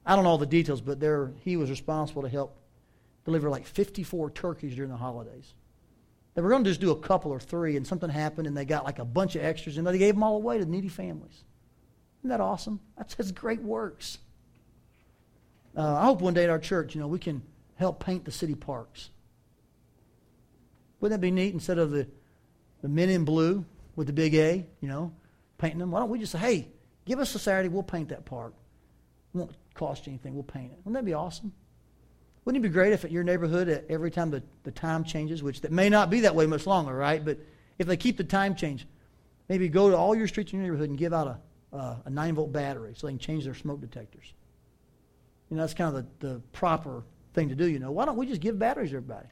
I 0.07 0.15
don't 0.15 0.25
know 0.25 0.31
all 0.31 0.39
the 0.39 0.47
details, 0.47 0.81
but 0.81 1.01
there 1.01 1.33
he 1.45 1.57
was 1.57 1.71
responsible 1.71 2.23
to 2.23 2.29
help 2.29 2.57
deliver 3.25 3.49
like 3.49 3.67
54 3.67 4.31
turkeys 4.31 4.75
during 4.75 4.91
the 4.91 4.97
holidays. 4.97 5.55
They 6.35 6.43
were 6.43 6.51
going 6.51 6.65
to 6.65 6.71
just 6.71 6.81
do 6.81 6.91
a 6.91 6.97
couple 6.97 7.31
or 7.31 7.41
three, 7.41 7.77
and 7.77 7.87
something 7.87 8.11
happened, 8.11 8.47
and 8.47 8.57
they 8.57 8.65
got 8.65 8.85
like 8.85 8.99
a 8.99 9.05
bunch 9.05 9.37
of 9.37 9.45
extras, 9.45 9.79
and 9.79 9.87
they 9.87 9.99
gave 9.99 10.15
them 10.15 10.23
all 10.23 10.37
away 10.37 10.59
to 10.59 10.67
needy 10.67 10.89
families. 10.89 11.45
Isn't 12.21 12.31
that 12.31 12.41
awesome? 12.41 12.81
That's 12.97 13.31
great 13.33 13.63
works. 13.63 14.19
Uh, 15.77 15.97
I 15.97 16.05
hope 16.05 16.21
one 16.21 16.35
day 16.35 16.45
at 16.45 16.51
our 16.51 16.59
church, 16.59 16.95
you 16.95 17.01
know, 17.01 17.07
we 17.07 17.19
can 17.19 17.43
help 17.77 18.05
paint 18.05 18.25
the 18.25 18.33
city 18.33 18.55
parks. 18.55 19.11
Wouldn't 21.05 21.21
that 21.21 21.27
be 21.27 21.31
neat? 21.31 21.53
Instead 21.53 21.77
of 21.77 21.91
the, 21.91 22.07
the 22.81 22.89
men 22.89 23.11
in 23.11 23.27
blue 23.27 23.63
with 23.95 24.07
the 24.07 24.13
big 24.15 24.35
A, 24.37 24.65
you 24.81 24.89
know, 24.89 25.13
painting 25.59 25.79
them, 25.79 25.91
why 25.91 26.01
don't 26.01 26.09
we 26.09 26.19
just 26.19 26.33
say, 26.33 26.39
hey, 26.39 26.69
give 27.05 27.19
us 27.19 27.35
a 27.35 27.39
Saturday, 27.39 27.69
we'll 27.69 27.83
paint 27.83 28.09
that 28.09 28.25
part. 28.25 28.55
It 29.35 29.37
won't 29.37 29.51
cost 29.75 30.07
you 30.07 30.13
anything, 30.13 30.33
we'll 30.33 30.45
paint 30.45 30.73
it. 30.73 30.79
Wouldn't 30.79 30.95
that 30.95 31.05
be 31.05 31.13
awesome? 31.13 31.53
Wouldn't 32.47 32.65
it 32.65 32.67
be 32.67 32.73
great 32.73 32.95
if 32.95 33.05
at 33.05 33.13
your 33.13 33.23
neighborhood, 33.23 33.85
every 33.91 34.11
time 34.11 34.31
the, 34.31 34.43
the 34.63 34.71
time 34.71 35.05
changes, 35.05 35.43
which 35.43 35.61
that 35.61 35.71
may 35.71 35.91
not 35.91 36.09
be 36.09 36.21
that 36.21 36.35
way 36.35 36.47
much 36.47 36.67
longer, 36.67 36.95
right? 36.95 37.23
But 37.23 37.37
if 37.79 37.87
they 37.87 37.99
keep 37.99 38.17
the 38.17 38.25
time 38.25 38.55
change, 38.55 38.87
maybe 39.51 39.69
go 39.69 39.91
to 39.91 39.97
all 39.99 40.15
your 40.15 40.27
streets 40.27 40.55
in 40.55 40.61
your 40.61 40.69
neighborhood 40.69 40.89
and 40.89 40.99
give 40.99 41.13
out 41.13 41.39
a, 41.75 41.99
a 42.07 42.09
9 42.09 42.35
volt 42.35 42.51
battery 42.51 42.95
so 42.97 43.09
they 43.09 43.13
can 43.13 43.19
change 43.19 43.45
their 43.45 43.53
smoke 43.53 43.83
detectors. 43.83 44.33
You 45.51 45.59
know, 45.59 45.65
that's 45.65 45.75
kind 45.75 45.95
of 45.95 46.07
the, 46.19 46.29
the 46.29 46.41
proper 46.53 47.03
thing 47.35 47.51
to 47.51 47.55
do, 47.55 47.67
you 47.67 47.79
know. 47.79 47.91
Why 47.91 48.07
don't 48.07 48.17
we 48.17 48.25
just 48.25 48.41
give 48.41 48.59
batteries 48.59 48.93
to 48.93 48.97
everybody? 48.97 49.27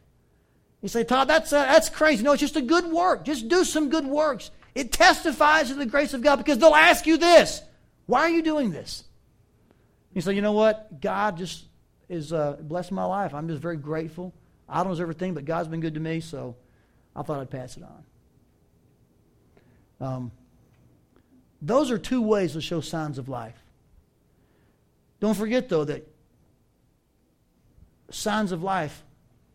You 0.83 0.89
say, 0.89 1.05
Todd, 1.05 1.29
that's, 1.29 1.53
uh, 1.53 1.63
that's 1.63 1.89
crazy. 1.89 2.25
No, 2.25 2.33
it's 2.33 2.41
just 2.41 2.57
a 2.57 2.63
good 2.63 2.87
work. 2.87 3.25
Just 3.25 3.49
do 3.49 3.65
some 3.65 3.89
good 3.89 4.05
works. 4.05 4.51
It 4.75 4.91
testifies 4.91 5.69
to 5.69 5.75
the 5.75 5.87
grace 5.87 6.13
of 6.13 6.23
God 6.23 6.37
because 6.37 6.59
they'll 6.59 6.75
ask 6.75 7.07
you 7.07 7.17
this 7.17 7.63
Why 8.07 8.23
are 8.23 8.31
you 8.31 8.43
doing 8.43 8.73
this? 8.73 9.05
You 10.13 10.21
say, 10.21 10.35
you 10.35 10.43
know 10.43 10.53
what? 10.53 11.01
God 11.01 11.39
just 11.39 11.67
is 12.09 12.33
uh, 12.33 12.57
blessing 12.61 12.97
my 12.97 13.05
life. 13.05 13.33
I'm 13.33 13.49
just 13.49 13.63
very 13.63 13.77
grateful. 13.77 14.35
I 14.69 14.83
don't 14.83 14.95
know 14.95 15.01
everything, 15.01 15.35
but 15.35 15.45
God's 15.45 15.69
been 15.69 15.81
good 15.81 15.95
to 15.95 16.01
me, 16.01 16.21
so 16.21 16.57
I 17.15 17.23
thought 17.23 17.41
I'd 17.41 17.51
pass 17.51 17.77
it 17.77 17.85
on. 17.85 18.05
Um, 20.07 20.33
those 21.63 21.91
are 21.91 21.99
two 21.99 22.21
ways 22.23 22.55
to 22.55 22.61
show 22.61 22.81
signs 22.81 23.19
of 23.19 23.29
life. 23.29 23.57
Don't 25.21 25.37
forget, 25.37 25.69
though, 25.69 25.85
that 25.85 26.07
signs 28.11 28.53
of 28.53 28.63
life 28.63 29.05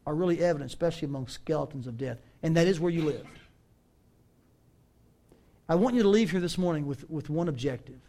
are 0.08 0.16
really 0.16 0.42
evident, 0.42 0.72
especially 0.72 1.06
among 1.06 1.28
skeletons 1.28 1.86
of 1.86 1.98
death, 1.98 2.18
and 2.42 2.56
that 2.56 2.66
is 2.66 2.80
where 2.80 2.90
you 2.90 3.04
live. 3.04 3.28
I 5.68 5.76
want 5.76 5.96
you 5.96 6.04
to 6.04 6.08
leave 6.08 6.32
here 6.32 6.40
this 6.40 6.58
morning 6.58 6.88
with, 6.88 7.10
with 7.10 7.30
one 7.30 7.50
objective. 7.50 8.00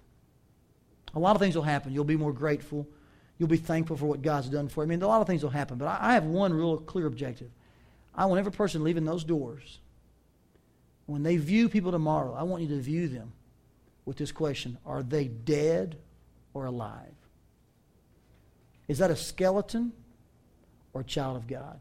A 1.15 1.19
lot 1.19 1.35
of 1.35 1.43
things 1.43 1.57
will 1.57 1.65
happen. 1.65 1.93
You'll 1.93 2.05
be 2.05 2.17
more 2.17 2.33
grateful. 2.33 2.87
You'll 3.37 3.49
be 3.49 3.57
thankful 3.57 3.97
for 3.97 4.07
what 4.07 4.23
God's 4.23 4.49
done 4.49 4.69
for 4.69 4.85
you. 4.85 4.87
I 4.87 4.91
mean, 4.91 5.03
a 5.03 5.09
lot 5.09 5.21
of 5.21 5.27
things 5.27 5.43
will 5.43 5.51
happen, 5.51 5.77
but 5.77 5.87
I, 5.87 6.11
I 6.11 6.15
have 6.15 6.25
one 6.25 6.55
real 6.55 6.77
clear 6.77 7.07
objective. 7.07 7.51
I 8.15 8.27
want 8.27 8.39
every 8.39 8.53
person 8.53 8.85
leaving 8.85 9.05
those 9.05 9.25
doors, 9.25 9.81
when 11.07 11.25
they 11.25 11.37
view 11.37 11.69
people 11.69 11.91
tomorrow, 11.91 12.33
I 12.33 12.45
want 12.45 12.63
you 12.63 12.69
to 12.69 12.81
view 12.81 13.09
them 13.09 13.33
with 14.05 14.19
this 14.19 14.31
question 14.31 14.79
Are 14.87 15.03
they 15.03 15.27
dead 15.27 15.97
or 16.55 16.67
alive? 16.67 17.15
Is 18.87 18.99
that 18.99 19.11
a 19.11 19.17
skeleton 19.17 19.93
or 20.93 21.01
a 21.01 21.05
child 21.05 21.37
of 21.37 21.49
God? 21.49 21.81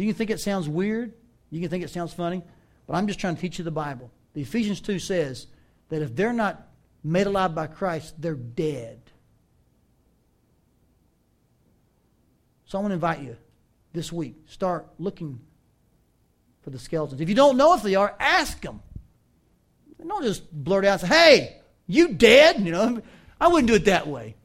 You 0.00 0.06
can 0.06 0.14
think 0.14 0.30
it 0.30 0.40
sounds 0.40 0.66
weird. 0.66 1.12
You 1.50 1.60
can 1.60 1.68
think 1.68 1.84
it 1.84 1.90
sounds 1.90 2.14
funny. 2.14 2.42
But 2.86 2.94
I'm 2.94 3.06
just 3.06 3.20
trying 3.20 3.34
to 3.34 3.40
teach 3.40 3.58
you 3.58 3.64
the 3.64 3.70
Bible. 3.70 4.10
The 4.32 4.40
Ephesians 4.40 4.80
2 4.80 4.98
says 4.98 5.46
that 5.90 6.00
if 6.00 6.16
they're 6.16 6.32
not 6.32 6.68
made 7.04 7.26
alive 7.26 7.54
by 7.54 7.66
Christ, 7.66 8.14
they're 8.18 8.34
dead. 8.34 8.98
So 12.64 12.78
I 12.78 12.80
want 12.80 12.92
to 12.92 12.94
invite 12.94 13.20
you 13.20 13.36
this 13.92 14.10
week. 14.10 14.36
Start 14.46 14.86
looking 14.98 15.38
for 16.62 16.70
the 16.70 16.78
skeletons. 16.78 17.20
If 17.20 17.28
you 17.28 17.34
don't 17.34 17.58
know 17.58 17.74
if 17.74 17.82
they 17.82 17.94
are, 17.94 18.16
ask 18.18 18.58
them. 18.62 18.80
Don't 20.06 20.22
just 20.22 20.50
blurt 20.50 20.86
out 20.86 21.00
say, 21.00 21.08
hey, 21.08 21.56
you 21.86 22.14
dead? 22.14 22.60
You 22.60 22.72
know, 22.72 23.02
I 23.38 23.48
wouldn't 23.48 23.68
do 23.68 23.74
it 23.74 23.84
that 23.84 24.06
way. 24.06 24.36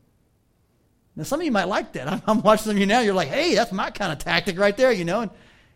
Now, 1.16 1.24
some 1.24 1.40
of 1.40 1.46
you 1.46 1.52
might 1.54 1.70
like 1.70 1.94
that. 1.94 2.12
I'm, 2.12 2.22
I'm 2.28 2.42
watching 2.42 2.66
some 2.66 2.72
of 2.72 2.80
you 2.80 2.88
now. 2.88 3.00
You're 3.00 3.14
like, 3.14 3.30
hey, 3.30 3.56
that's 3.56 3.72
my 3.72 3.90
kind 3.90 4.12
of 4.12 4.20
tactic 4.20 4.60
right 4.60 4.76
there, 4.76 4.92
you 4.92 5.06
know. 5.06 5.22
And, 5.22 5.32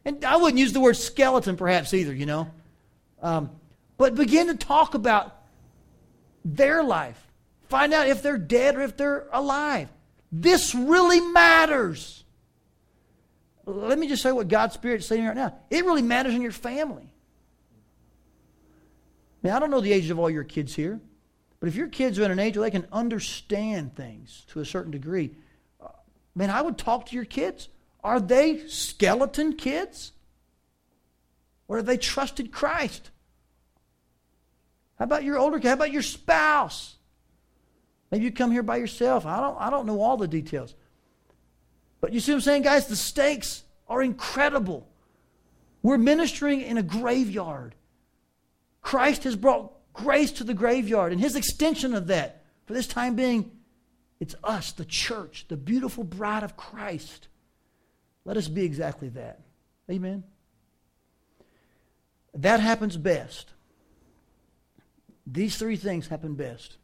and 0.09 0.25
I 0.25 0.37
wouldn't 0.37 0.59
use 0.59 0.73
the 0.73 0.79
word 0.79 0.97
skeleton 0.97 1.55
perhaps 1.55 1.93
either, 1.93 2.13
you 2.13 2.25
know. 2.25 2.51
Um, 3.21 3.51
but 3.97 4.15
begin 4.15 4.47
to 4.47 4.55
talk 4.55 4.93
about 4.93 5.35
their 6.43 6.83
life. 6.83 7.21
Find 7.67 7.93
out 7.93 8.07
if 8.07 8.21
they're 8.23 8.37
dead 8.37 8.75
or 8.75 8.81
if 8.81 8.97
they're 8.97 9.27
alive. 9.31 9.89
This 10.31 10.73
really 10.73 11.19
matters. 11.19 12.23
Let 13.65 13.99
me 13.99 14.07
just 14.07 14.23
say 14.23 14.31
what 14.31 14.47
God's 14.47 14.73
Spirit 14.73 15.01
is 15.01 15.07
saying 15.07 15.25
right 15.25 15.35
now. 15.35 15.55
It 15.69 15.85
really 15.85 16.01
matters 16.01 16.33
in 16.33 16.41
your 16.41 16.51
family. 16.51 17.13
Now, 19.43 19.55
I 19.55 19.59
don't 19.59 19.69
know 19.69 19.81
the 19.81 19.93
age 19.93 20.09
of 20.09 20.17
all 20.17 20.29
your 20.29 20.43
kids 20.43 20.75
here. 20.75 20.99
But 21.59 21.67
if 21.67 21.75
your 21.75 21.87
kids 21.87 22.17
are 22.17 22.23
in 22.23 22.31
an 22.31 22.39
age 22.39 22.57
where 22.57 22.69
they 22.69 22.71
can 22.71 22.87
understand 22.91 23.95
things 23.95 24.45
to 24.49 24.61
a 24.61 24.65
certain 24.65 24.91
degree, 24.91 25.31
uh, 25.81 25.89
man, 26.33 26.49
I 26.49 26.61
would 26.61 26.77
talk 26.77 27.07
to 27.07 27.15
your 27.15 27.25
kids. 27.25 27.67
Are 28.03 28.19
they 28.19 28.67
skeleton 28.67 29.53
kids? 29.53 30.13
Or 31.67 31.77
have 31.77 31.85
they 31.85 31.97
trusted 31.97 32.51
Christ? 32.51 33.11
How 34.97 35.05
about 35.05 35.23
your 35.23 35.37
older? 35.37 35.59
How 35.59 35.73
about 35.73 35.91
your 35.91 36.01
spouse? 36.01 36.95
Maybe 38.11 38.25
you 38.25 38.31
come 38.31 38.51
here 38.51 38.63
by 38.63 38.77
yourself. 38.77 39.25
I 39.25 39.39
don't, 39.39 39.57
I 39.59 39.69
don't 39.69 39.85
know 39.85 40.01
all 40.01 40.17
the 40.17 40.27
details. 40.27 40.73
But 42.01 42.13
you 42.13 42.19
see 42.19 42.31
what 42.31 42.37
I'm 42.37 42.41
saying, 42.41 42.61
guys? 42.63 42.87
The 42.87 42.95
stakes 42.95 43.63
are 43.87 44.01
incredible. 44.01 44.87
We're 45.81 45.97
ministering 45.97 46.61
in 46.61 46.77
a 46.77 46.83
graveyard. 46.83 47.75
Christ 48.81 49.23
has 49.25 49.35
brought 49.35 49.71
grace 49.93 50.31
to 50.33 50.43
the 50.43 50.53
graveyard. 50.53 51.11
And 51.11 51.21
his 51.21 51.35
extension 51.35 51.93
of 51.93 52.07
that, 52.07 52.43
for 52.65 52.73
this 52.73 52.87
time 52.87 53.15
being, 53.15 53.51
it's 54.19 54.35
us, 54.43 54.71
the 54.71 54.85
church, 54.85 55.45
the 55.47 55.57
beautiful 55.57 56.03
bride 56.03 56.43
of 56.43 56.57
Christ. 56.57 57.27
Let 58.29 58.37
us 58.37 58.47
be 58.47 58.63
exactly 58.63 59.09
that. 59.09 59.39
Amen. 59.89 60.23
That 62.35 62.59
happens 62.59 62.95
best. 62.95 63.53
These 65.25 65.57
three 65.57 65.77
things 65.77 66.07
happen 66.07 66.35
best. 66.35 66.77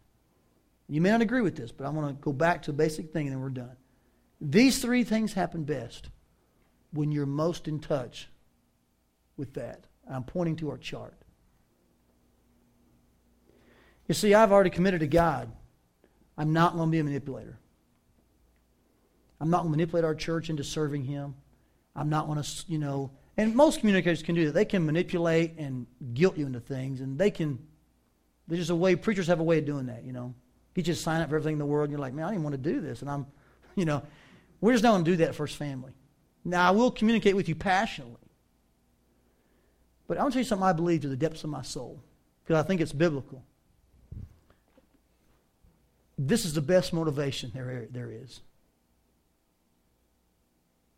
You 0.90 1.02
may 1.02 1.12
not 1.12 1.22
agree 1.22 1.42
with 1.42 1.56
this, 1.56 1.72
but 1.72 1.86
I 1.86 1.90
want 1.90 2.08
to 2.08 2.14
go 2.16 2.34
back 2.34 2.64
to 2.64 2.72
a 2.72 2.74
basic 2.74 3.14
thing 3.14 3.28
and 3.28 3.36
then 3.36 3.44
we're 3.44 3.50
done. 3.50 3.76
These 4.42 4.82
three 4.82 5.04
things 5.04 5.34
happen 5.34 5.66
best 5.66 6.10
when 6.92 7.12
you're 7.12 7.28
most 7.28 7.68
in 7.68 7.80
touch 7.80 8.28
with 9.38 9.54
that. 9.54 9.86
I'm 10.10 10.24
pointing 10.24 10.56
to 10.56 10.72
our 10.72 10.80
chart. 10.80 11.14
You 14.08 14.16
see, 14.16 14.34
I've 14.34 14.52
already 14.52 14.72
committed 14.72 15.02
to 15.02 15.08
God. 15.08 15.52
I'm 16.40 16.54
not 16.54 16.76
going 16.76 16.88
to 16.88 16.92
be 16.92 16.98
a 16.98 17.04
manipulator. 17.04 17.60
I'm 19.40 19.50
not 19.50 19.64
going 19.64 19.74
to 19.74 19.78
manipulate 19.78 20.06
our 20.06 20.16
church 20.16 20.50
into 20.50 20.64
serving 20.64 21.04
Him. 21.04 21.36
I'm 21.96 22.10
not 22.10 22.28
going 22.28 22.42
to, 22.42 22.50
you 22.68 22.78
know, 22.78 23.12
and 23.38 23.56
most 23.56 23.80
communicators 23.80 24.24
can 24.24 24.36
do 24.36 24.46
that. 24.46 24.54
They 24.54 24.66
can 24.66 24.86
manipulate 24.86 25.58
and 25.58 25.88
guilt 26.14 26.38
you 26.38 26.46
into 26.46 26.60
things, 26.60 27.02
and 27.02 27.18
they 27.18 27.32
can, 27.32 27.60
there's 28.48 28.60
just 28.60 28.72
a 28.72 28.76
way, 28.76 28.96
preachers 28.96 29.28
have 29.28 29.40
a 29.40 29.44
way 29.44 29.58
of 29.60 29.66
doing 29.66 29.88
that, 29.88 30.04
you 30.04 30.14
know. 30.14 30.34
You 30.76 30.84
just 30.84 31.04
sign 31.04 31.22
up 31.22 31.30
for 31.30 31.36
everything 31.36 31.54
in 31.54 31.60
the 31.60 31.66
world, 31.66 31.86
and 31.86 31.92
you're 31.92 32.00
like, 32.00 32.14
man, 32.14 32.26
I 32.26 32.32
didn't 32.32 32.44
want 32.44 32.54
to 32.54 32.62
do 32.62 32.82
this. 32.82 33.02
And 33.02 33.10
I'm, 33.10 33.26
you 33.76 33.86
know, 33.86 34.04
we're 34.62 34.74
just 34.74 34.84
not 34.84 34.92
going 34.92 35.06
to 35.06 35.12
do 35.12 35.18
that 35.18 35.36
First 35.36 35.58
Family. 35.58 35.92
Now, 36.44 36.68
I 36.68 36.72
will 36.72 36.92
communicate 36.92 37.36
with 37.36 37.50
you 37.50 37.56
passionately. 37.56 38.18
But 40.08 40.18
I 40.18 40.22
want 40.22 40.34
to 40.34 40.36
tell 40.36 40.42
you 40.42 40.48
something 40.48 40.68
I 40.68 40.74
believe 40.74 41.02
to 41.02 41.08
the 41.08 41.16
depths 41.16 41.44
of 41.44 41.50
my 41.50 41.64
soul, 41.64 42.02
because 42.44 42.64
I 42.64 42.68
think 42.68 42.82
it's 42.82 42.94
biblical. 42.94 43.44
This 46.18 46.46
is 46.46 46.54
the 46.54 46.62
best 46.62 46.94
motivation 46.94 47.52
there, 47.54 47.88
there 47.92 48.12
is. 48.12 48.42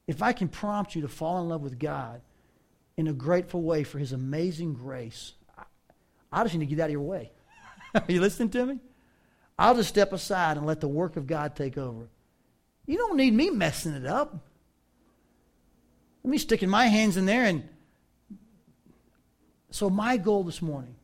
If 0.07 0.23
I 0.23 0.31
can 0.31 0.47
prompt 0.47 0.95
you 0.95 1.01
to 1.01 1.07
fall 1.07 1.41
in 1.41 1.49
love 1.49 1.61
with 1.61 1.77
God 1.77 2.21
in 2.95 3.07
a 3.07 3.13
grateful 3.13 3.61
way 3.61 3.83
for 3.83 3.99
His 3.99 4.13
amazing 4.13 4.73
grace, 4.73 5.33
I, 6.31 6.43
just 6.43 6.55
need 6.55 6.67
to 6.67 6.75
get 6.75 6.81
out 6.81 6.85
of 6.85 6.91
your 6.91 7.01
way. 7.01 7.31
Are 7.93 8.03
you 8.07 8.21
listening 8.21 8.49
to 8.51 8.65
me? 8.65 8.79
I'll 9.59 9.75
just 9.75 9.89
step 9.89 10.13
aside 10.13 10.57
and 10.57 10.65
let 10.65 10.81
the 10.81 10.87
work 10.87 11.17
of 11.17 11.27
God 11.27 11.55
take 11.55 11.77
over. 11.77 12.07
You 12.85 12.97
don't 12.97 13.17
need 13.17 13.33
me 13.33 13.49
messing 13.49 13.93
it 13.93 14.05
up. 14.05 14.37
Let 16.23 16.31
me 16.31 16.37
sticking 16.37 16.69
my 16.69 16.87
hands 16.87 17.17
in 17.17 17.25
there 17.25 17.45
and 17.45 17.67
so 19.69 19.89
my 19.89 20.17
goal 20.17 20.43
this 20.43 20.61
morning 20.61 20.95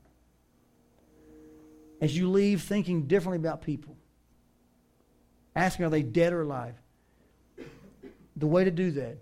as 2.00 2.16
you 2.16 2.30
leave 2.30 2.62
thinking 2.62 3.08
differently 3.08 3.38
about 3.38 3.62
people 3.62 3.96
asking 5.56 5.86
are 5.86 5.90
they 5.90 6.02
dead 6.02 6.34
or 6.34 6.42
alive. 6.42 6.76
The 8.36 8.48
way 8.48 8.64
to 8.64 8.72
do 8.72 8.92
that 8.92 9.18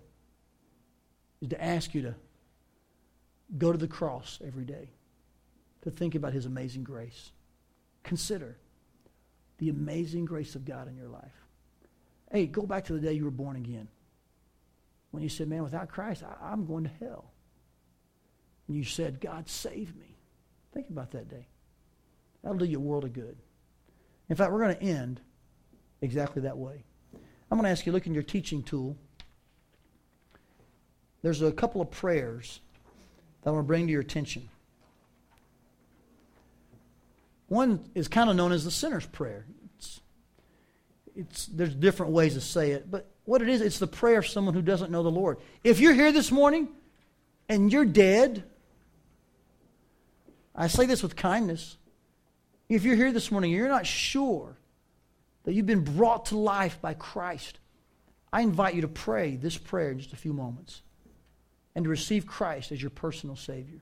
is 1.40 1.48
to 1.48 1.62
ask 1.62 1.94
you 1.94 2.02
to 2.02 2.14
go 3.58 3.72
to 3.72 3.78
the 3.78 3.88
cross 3.88 4.38
every 4.44 4.64
day, 4.64 4.90
to 5.82 5.90
think 5.90 6.14
about 6.14 6.32
his 6.32 6.46
amazing 6.46 6.84
grace. 6.84 7.32
Consider 8.02 8.56
the 9.58 9.68
amazing 9.68 10.24
grace 10.24 10.54
of 10.54 10.64
God 10.64 10.88
in 10.88 10.96
your 10.96 11.08
life. 11.08 11.32
Hey, 12.30 12.46
go 12.46 12.62
back 12.62 12.84
to 12.86 12.94
the 12.94 13.00
day 13.00 13.12
you 13.12 13.24
were 13.24 13.30
born 13.30 13.56
again. 13.56 13.88
When 15.10 15.22
you 15.22 15.28
said, 15.28 15.48
man, 15.48 15.62
without 15.62 15.88
Christ, 15.88 16.22
I, 16.22 16.52
am 16.52 16.66
going 16.66 16.84
to 16.84 16.90
hell. 16.98 17.30
And 18.66 18.76
you 18.76 18.84
said, 18.84 19.20
God, 19.20 19.48
save 19.48 19.94
me. 19.96 20.16
Think 20.72 20.88
about 20.88 21.10
that 21.10 21.28
day. 21.28 21.46
That'll 22.42 22.58
do 22.58 22.64
you 22.64 22.78
a 22.78 22.80
world 22.80 23.04
of 23.04 23.12
good. 23.12 23.36
In 24.30 24.36
fact, 24.36 24.50
we're 24.50 24.64
going 24.64 24.76
to 24.76 24.82
end 24.82 25.20
exactly 26.00 26.42
that 26.42 26.56
way. 26.56 26.84
I'm 27.52 27.58
going 27.58 27.64
to 27.64 27.70
ask 27.70 27.84
you 27.84 27.92
look 27.92 28.06
in 28.06 28.14
your 28.14 28.22
teaching 28.22 28.62
tool. 28.62 28.96
There's 31.20 31.42
a 31.42 31.52
couple 31.52 31.82
of 31.82 31.90
prayers 31.90 32.60
that 33.42 33.50
I 33.50 33.52
want 33.52 33.64
to 33.64 33.66
bring 33.66 33.86
to 33.88 33.92
your 33.92 34.00
attention. 34.00 34.48
One 37.48 37.84
is 37.94 38.08
kind 38.08 38.30
of 38.30 38.36
known 38.36 38.52
as 38.52 38.64
the 38.64 38.70
sinner's 38.70 39.04
prayer. 39.04 39.44
It's, 39.76 40.00
it's, 41.14 41.44
there's 41.44 41.74
different 41.74 42.12
ways 42.12 42.32
to 42.32 42.40
say 42.40 42.70
it, 42.70 42.90
but 42.90 43.10
what 43.26 43.42
it 43.42 43.50
is, 43.50 43.60
it's 43.60 43.78
the 43.78 43.86
prayer 43.86 44.20
of 44.20 44.26
someone 44.26 44.54
who 44.54 44.62
doesn't 44.62 44.90
know 44.90 45.02
the 45.02 45.10
Lord. 45.10 45.36
If 45.62 45.78
you're 45.78 45.92
here 45.92 46.10
this 46.10 46.32
morning 46.32 46.68
and 47.50 47.70
you're 47.70 47.84
dead, 47.84 48.44
I 50.56 50.68
say 50.68 50.86
this 50.86 51.02
with 51.02 51.16
kindness. 51.16 51.76
If 52.70 52.84
you're 52.84 52.96
here 52.96 53.12
this 53.12 53.30
morning 53.30 53.50
and 53.50 53.58
you're 53.58 53.68
not 53.68 53.84
sure 53.84 54.56
that 55.44 55.54
you've 55.54 55.66
been 55.66 55.84
brought 55.84 56.26
to 56.26 56.36
life 56.36 56.80
by 56.80 56.94
Christ, 56.94 57.58
I 58.32 58.42
invite 58.42 58.74
you 58.74 58.82
to 58.82 58.88
pray 58.88 59.36
this 59.36 59.58
prayer 59.58 59.90
in 59.90 59.98
just 59.98 60.12
a 60.12 60.16
few 60.16 60.32
moments 60.32 60.82
and 61.74 61.84
to 61.84 61.90
receive 61.90 62.26
Christ 62.26 62.72
as 62.72 62.80
your 62.80 62.90
personal 62.90 63.36
Savior. 63.36 63.80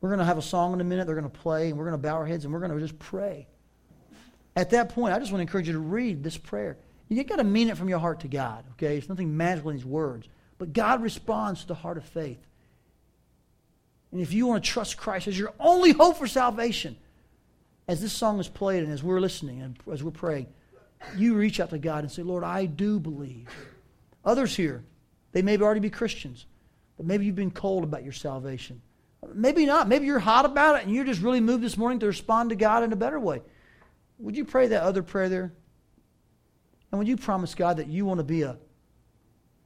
We're 0.00 0.10
going 0.10 0.18
to 0.18 0.24
have 0.24 0.38
a 0.38 0.42
song 0.42 0.74
in 0.74 0.80
a 0.80 0.84
minute. 0.84 1.06
They're 1.06 1.16
going 1.16 1.30
to 1.30 1.38
play, 1.38 1.68
and 1.68 1.78
we're 1.78 1.84
going 1.84 2.00
to 2.00 2.02
bow 2.02 2.14
our 2.16 2.26
heads, 2.26 2.44
and 2.44 2.52
we're 2.52 2.60
going 2.60 2.72
to 2.72 2.78
just 2.78 2.98
pray. 2.98 3.46
At 4.54 4.70
that 4.70 4.90
point, 4.90 5.14
I 5.14 5.18
just 5.18 5.32
want 5.32 5.40
to 5.40 5.42
encourage 5.42 5.66
you 5.66 5.72
to 5.72 5.78
read 5.78 6.22
this 6.22 6.36
prayer. 6.36 6.78
You've 7.08 7.26
got 7.26 7.36
to 7.36 7.44
mean 7.44 7.68
it 7.68 7.76
from 7.76 7.88
your 7.88 7.98
heart 7.98 8.20
to 8.20 8.28
God, 8.28 8.64
okay? 8.72 8.88
There's 8.88 9.08
nothing 9.08 9.36
magical 9.36 9.70
in 9.70 9.76
these 9.76 9.84
words. 9.84 10.28
But 10.58 10.72
God 10.72 11.02
responds 11.02 11.62
to 11.62 11.68
the 11.68 11.74
heart 11.74 11.98
of 11.98 12.04
faith. 12.04 12.38
And 14.12 14.20
if 14.20 14.32
you 14.32 14.46
want 14.46 14.64
to 14.64 14.70
trust 14.70 14.96
Christ 14.96 15.28
as 15.28 15.38
your 15.38 15.52
only 15.60 15.92
hope 15.92 16.16
for 16.16 16.26
salvation, 16.26 16.96
as 17.88 18.00
this 18.00 18.12
song 18.12 18.40
is 18.40 18.48
played 18.48 18.82
and 18.82 18.92
as 18.92 19.02
we're 19.02 19.20
listening 19.20 19.62
and 19.62 19.78
as 19.92 20.02
we're 20.02 20.10
praying, 20.10 20.46
you 21.16 21.34
reach 21.34 21.60
out 21.60 21.70
to 21.70 21.78
God 21.78 22.02
and 22.02 22.10
say, 22.10 22.22
Lord, 22.22 22.42
I 22.42 22.66
do 22.66 22.98
believe. 22.98 23.48
Others 24.24 24.56
here, 24.56 24.82
they 25.32 25.42
may 25.42 25.56
already 25.58 25.80
be 25.80 25.90
Christians, 25.90 26.46
but 26.96 27.06
maybe 27.06 27.26
you've 27.26 27.36
been 27.36 27.50
cold 27.50 27.84
about 27.84 28.02
your 28.02 28.12
salvation. 28.12 28.80
Maybe 29.34 29.66
not. 29.66 29.88
Maybe 29.88 30.06
you're 30.06 30.18
hot 30.18 30.44
about 30.44 30.76
it 30.76 30.84
and 30.84 30.94
you're 30.94 31.04
just 31.04 31.20
really 31.20 31.40
moved 31.40 31.62
this 31.62 31.76
morning 31.76 31.98
to 32.00 32.06
respond 32.06 32.50
to 32.50 32.56
God 32.56 32.82
in 32.82 32.92
a 32.92 32.96
better 32.96 33.20
way. 33.20 33.42
Would 34.18 34.36
you 34.36 34.44
pray 34.44 34.68
that 34.68 34.82
other 34.82 35.02
prayer 35.02 35.28
there? 35.28 35.52
And 36.90 36.98
would 36.98 37.08
you 37.08 37.16
promise 37.16 37.54
God 37.54 37.76
that 37.78 37.88
you 37.88 38.04
want 38.04 38.18
to 38.18 38.24
be 38.24 38.42
a, 38.42 38.56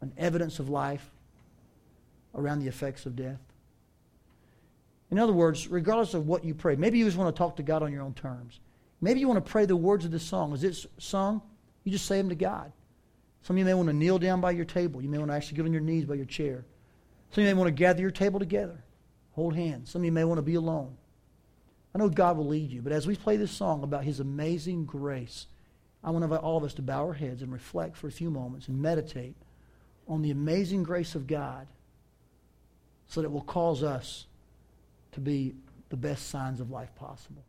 an 0.01 0.13
evidence 0.17 0.59
of 0.59 0.69
life 0.69 1.11
around 2.35 2.61
the 2.61 2.69
effects 2.69 3.07
of 3.07 3.17
death? 3.17 3.39
In 5.11 5.19
other 5.19 5.33
words, 5.33 5.69
regardless 5.69 6.15
of 6.15 6.27
what 6.27 6.45
you 6.45 6.55
pray, 6.55 6.77
maybe 6.77 6.99
you 6.99 7.05
just 7.05 7.17
want 7.17 7.35
to 7.35 7.39
talk 7.39 7.57
to 7.57 7.63
God 7.63 7.83
on 7.83 7.93
your 7.93 8.03
own 8.03 8.15
terms. 8.15 8.61
Maybe 9.01 9.21
you 9.21 9.29
want 9.29 9.45
to 9.45 9.51
pray 9.51 9.67
the 9.67 9.77
words 9.77 10.05
of 10.05 10.11
this 10.11 10.23
song. 10.23 10.53
As 10.53 10.63
it's 10.63 10.87
sung, 10.99 11.43
you 11.85 11.93
just 11.93 12.07
say 12.07 12.19
them 12.19 12.29
to 12.29 12.35
God. 12.35 12.73
Some 13.43 13.57
of 13.57 13.59
you 13.59 13.65
may 13.65 13.75
want 13.75 13.89
to 13.89 13.95
kneel 13.95 14.19
down 14.19 14.41
by 14.41 14.53
your 14.53 14.65
table. 14.67 15.03
You 15.03 15.09
may 15.09 15.19
want 15.19 15.31
to 15.31 15.35
actually 15.35 15.57
get 15.57 15.65
on 15.65 15.73
your 15.73 15.81
knees 15.81 16.05
by 16.05 16.15
your 16.15 16.27
chair. 16.27 16.65
Some 17.31 17.43
of 17.43 17.49
you 17.49 17.55
may 17.55 17.59
want 17.59 17.69
to 17.69 17.73
gather 17.73 18.01
your 18.01 18.11
table 18.11 18.39
together, 18.39 18.85
hold 19.33 19.55
hands. 19.55 19.91
Some 19.91 20.03
of 20.03 20.07
you 20.07 20.13
may 20.13 20.25
want 20.25 20.39
to 20.39 20.43
be 20.43 20.55
alone. 20.55 20.97
I 21.95 21.99
know 21.99 22.09
God 22.09 22.37
will 22.37 22.47
lead 22.47 22.71
you, 22.71 22.83
but 22.83 22.93
as 22.93 23.07
we 23.07 23.17
play 23.17 23.37
this 23.37 23.51
song 23.51 23.83
about 23.83 24.05
His 24.05 24.21
amazing 24.21 24.85
grace, 24.85 25.47
I 26.05 26.11
want 26.11 26.23
to 26.23 26.25
invite 26.25 26.41
all 26.41 26.57
of 26.57 26.65
us 26.65 26.75
to 26.75 26.83
bow 26.83 27.05
our 27.05 27.13
heads 27.13 27.43
and 27.43 27.53
reflect 27.53 27.97
for 27.97 28.07
a 28.07 28.13
few 28.13 28.31
moments 28.31 28.69
and 28.69 28.81
meditate 28.81 29.35
on 30.07 30.23
the 30.23 30.31
amazing 30.31 30.83
grace 30.83 31.15
of 31.15 31.27
God 31.27 31.67
so 33.07 33.21
that 33.21 33.27
it 33.27 33.33
will 33.33 33.43
cause 33.43 33.83
us 33.83 34.27
to 35.13 35.21
be 35.21 35.55
the 35.89 35.97
best 35.97 36.29
signs 36.29 36.61
of 36.61 36.71
life 36.71 36.95
possible. 36.95 37.45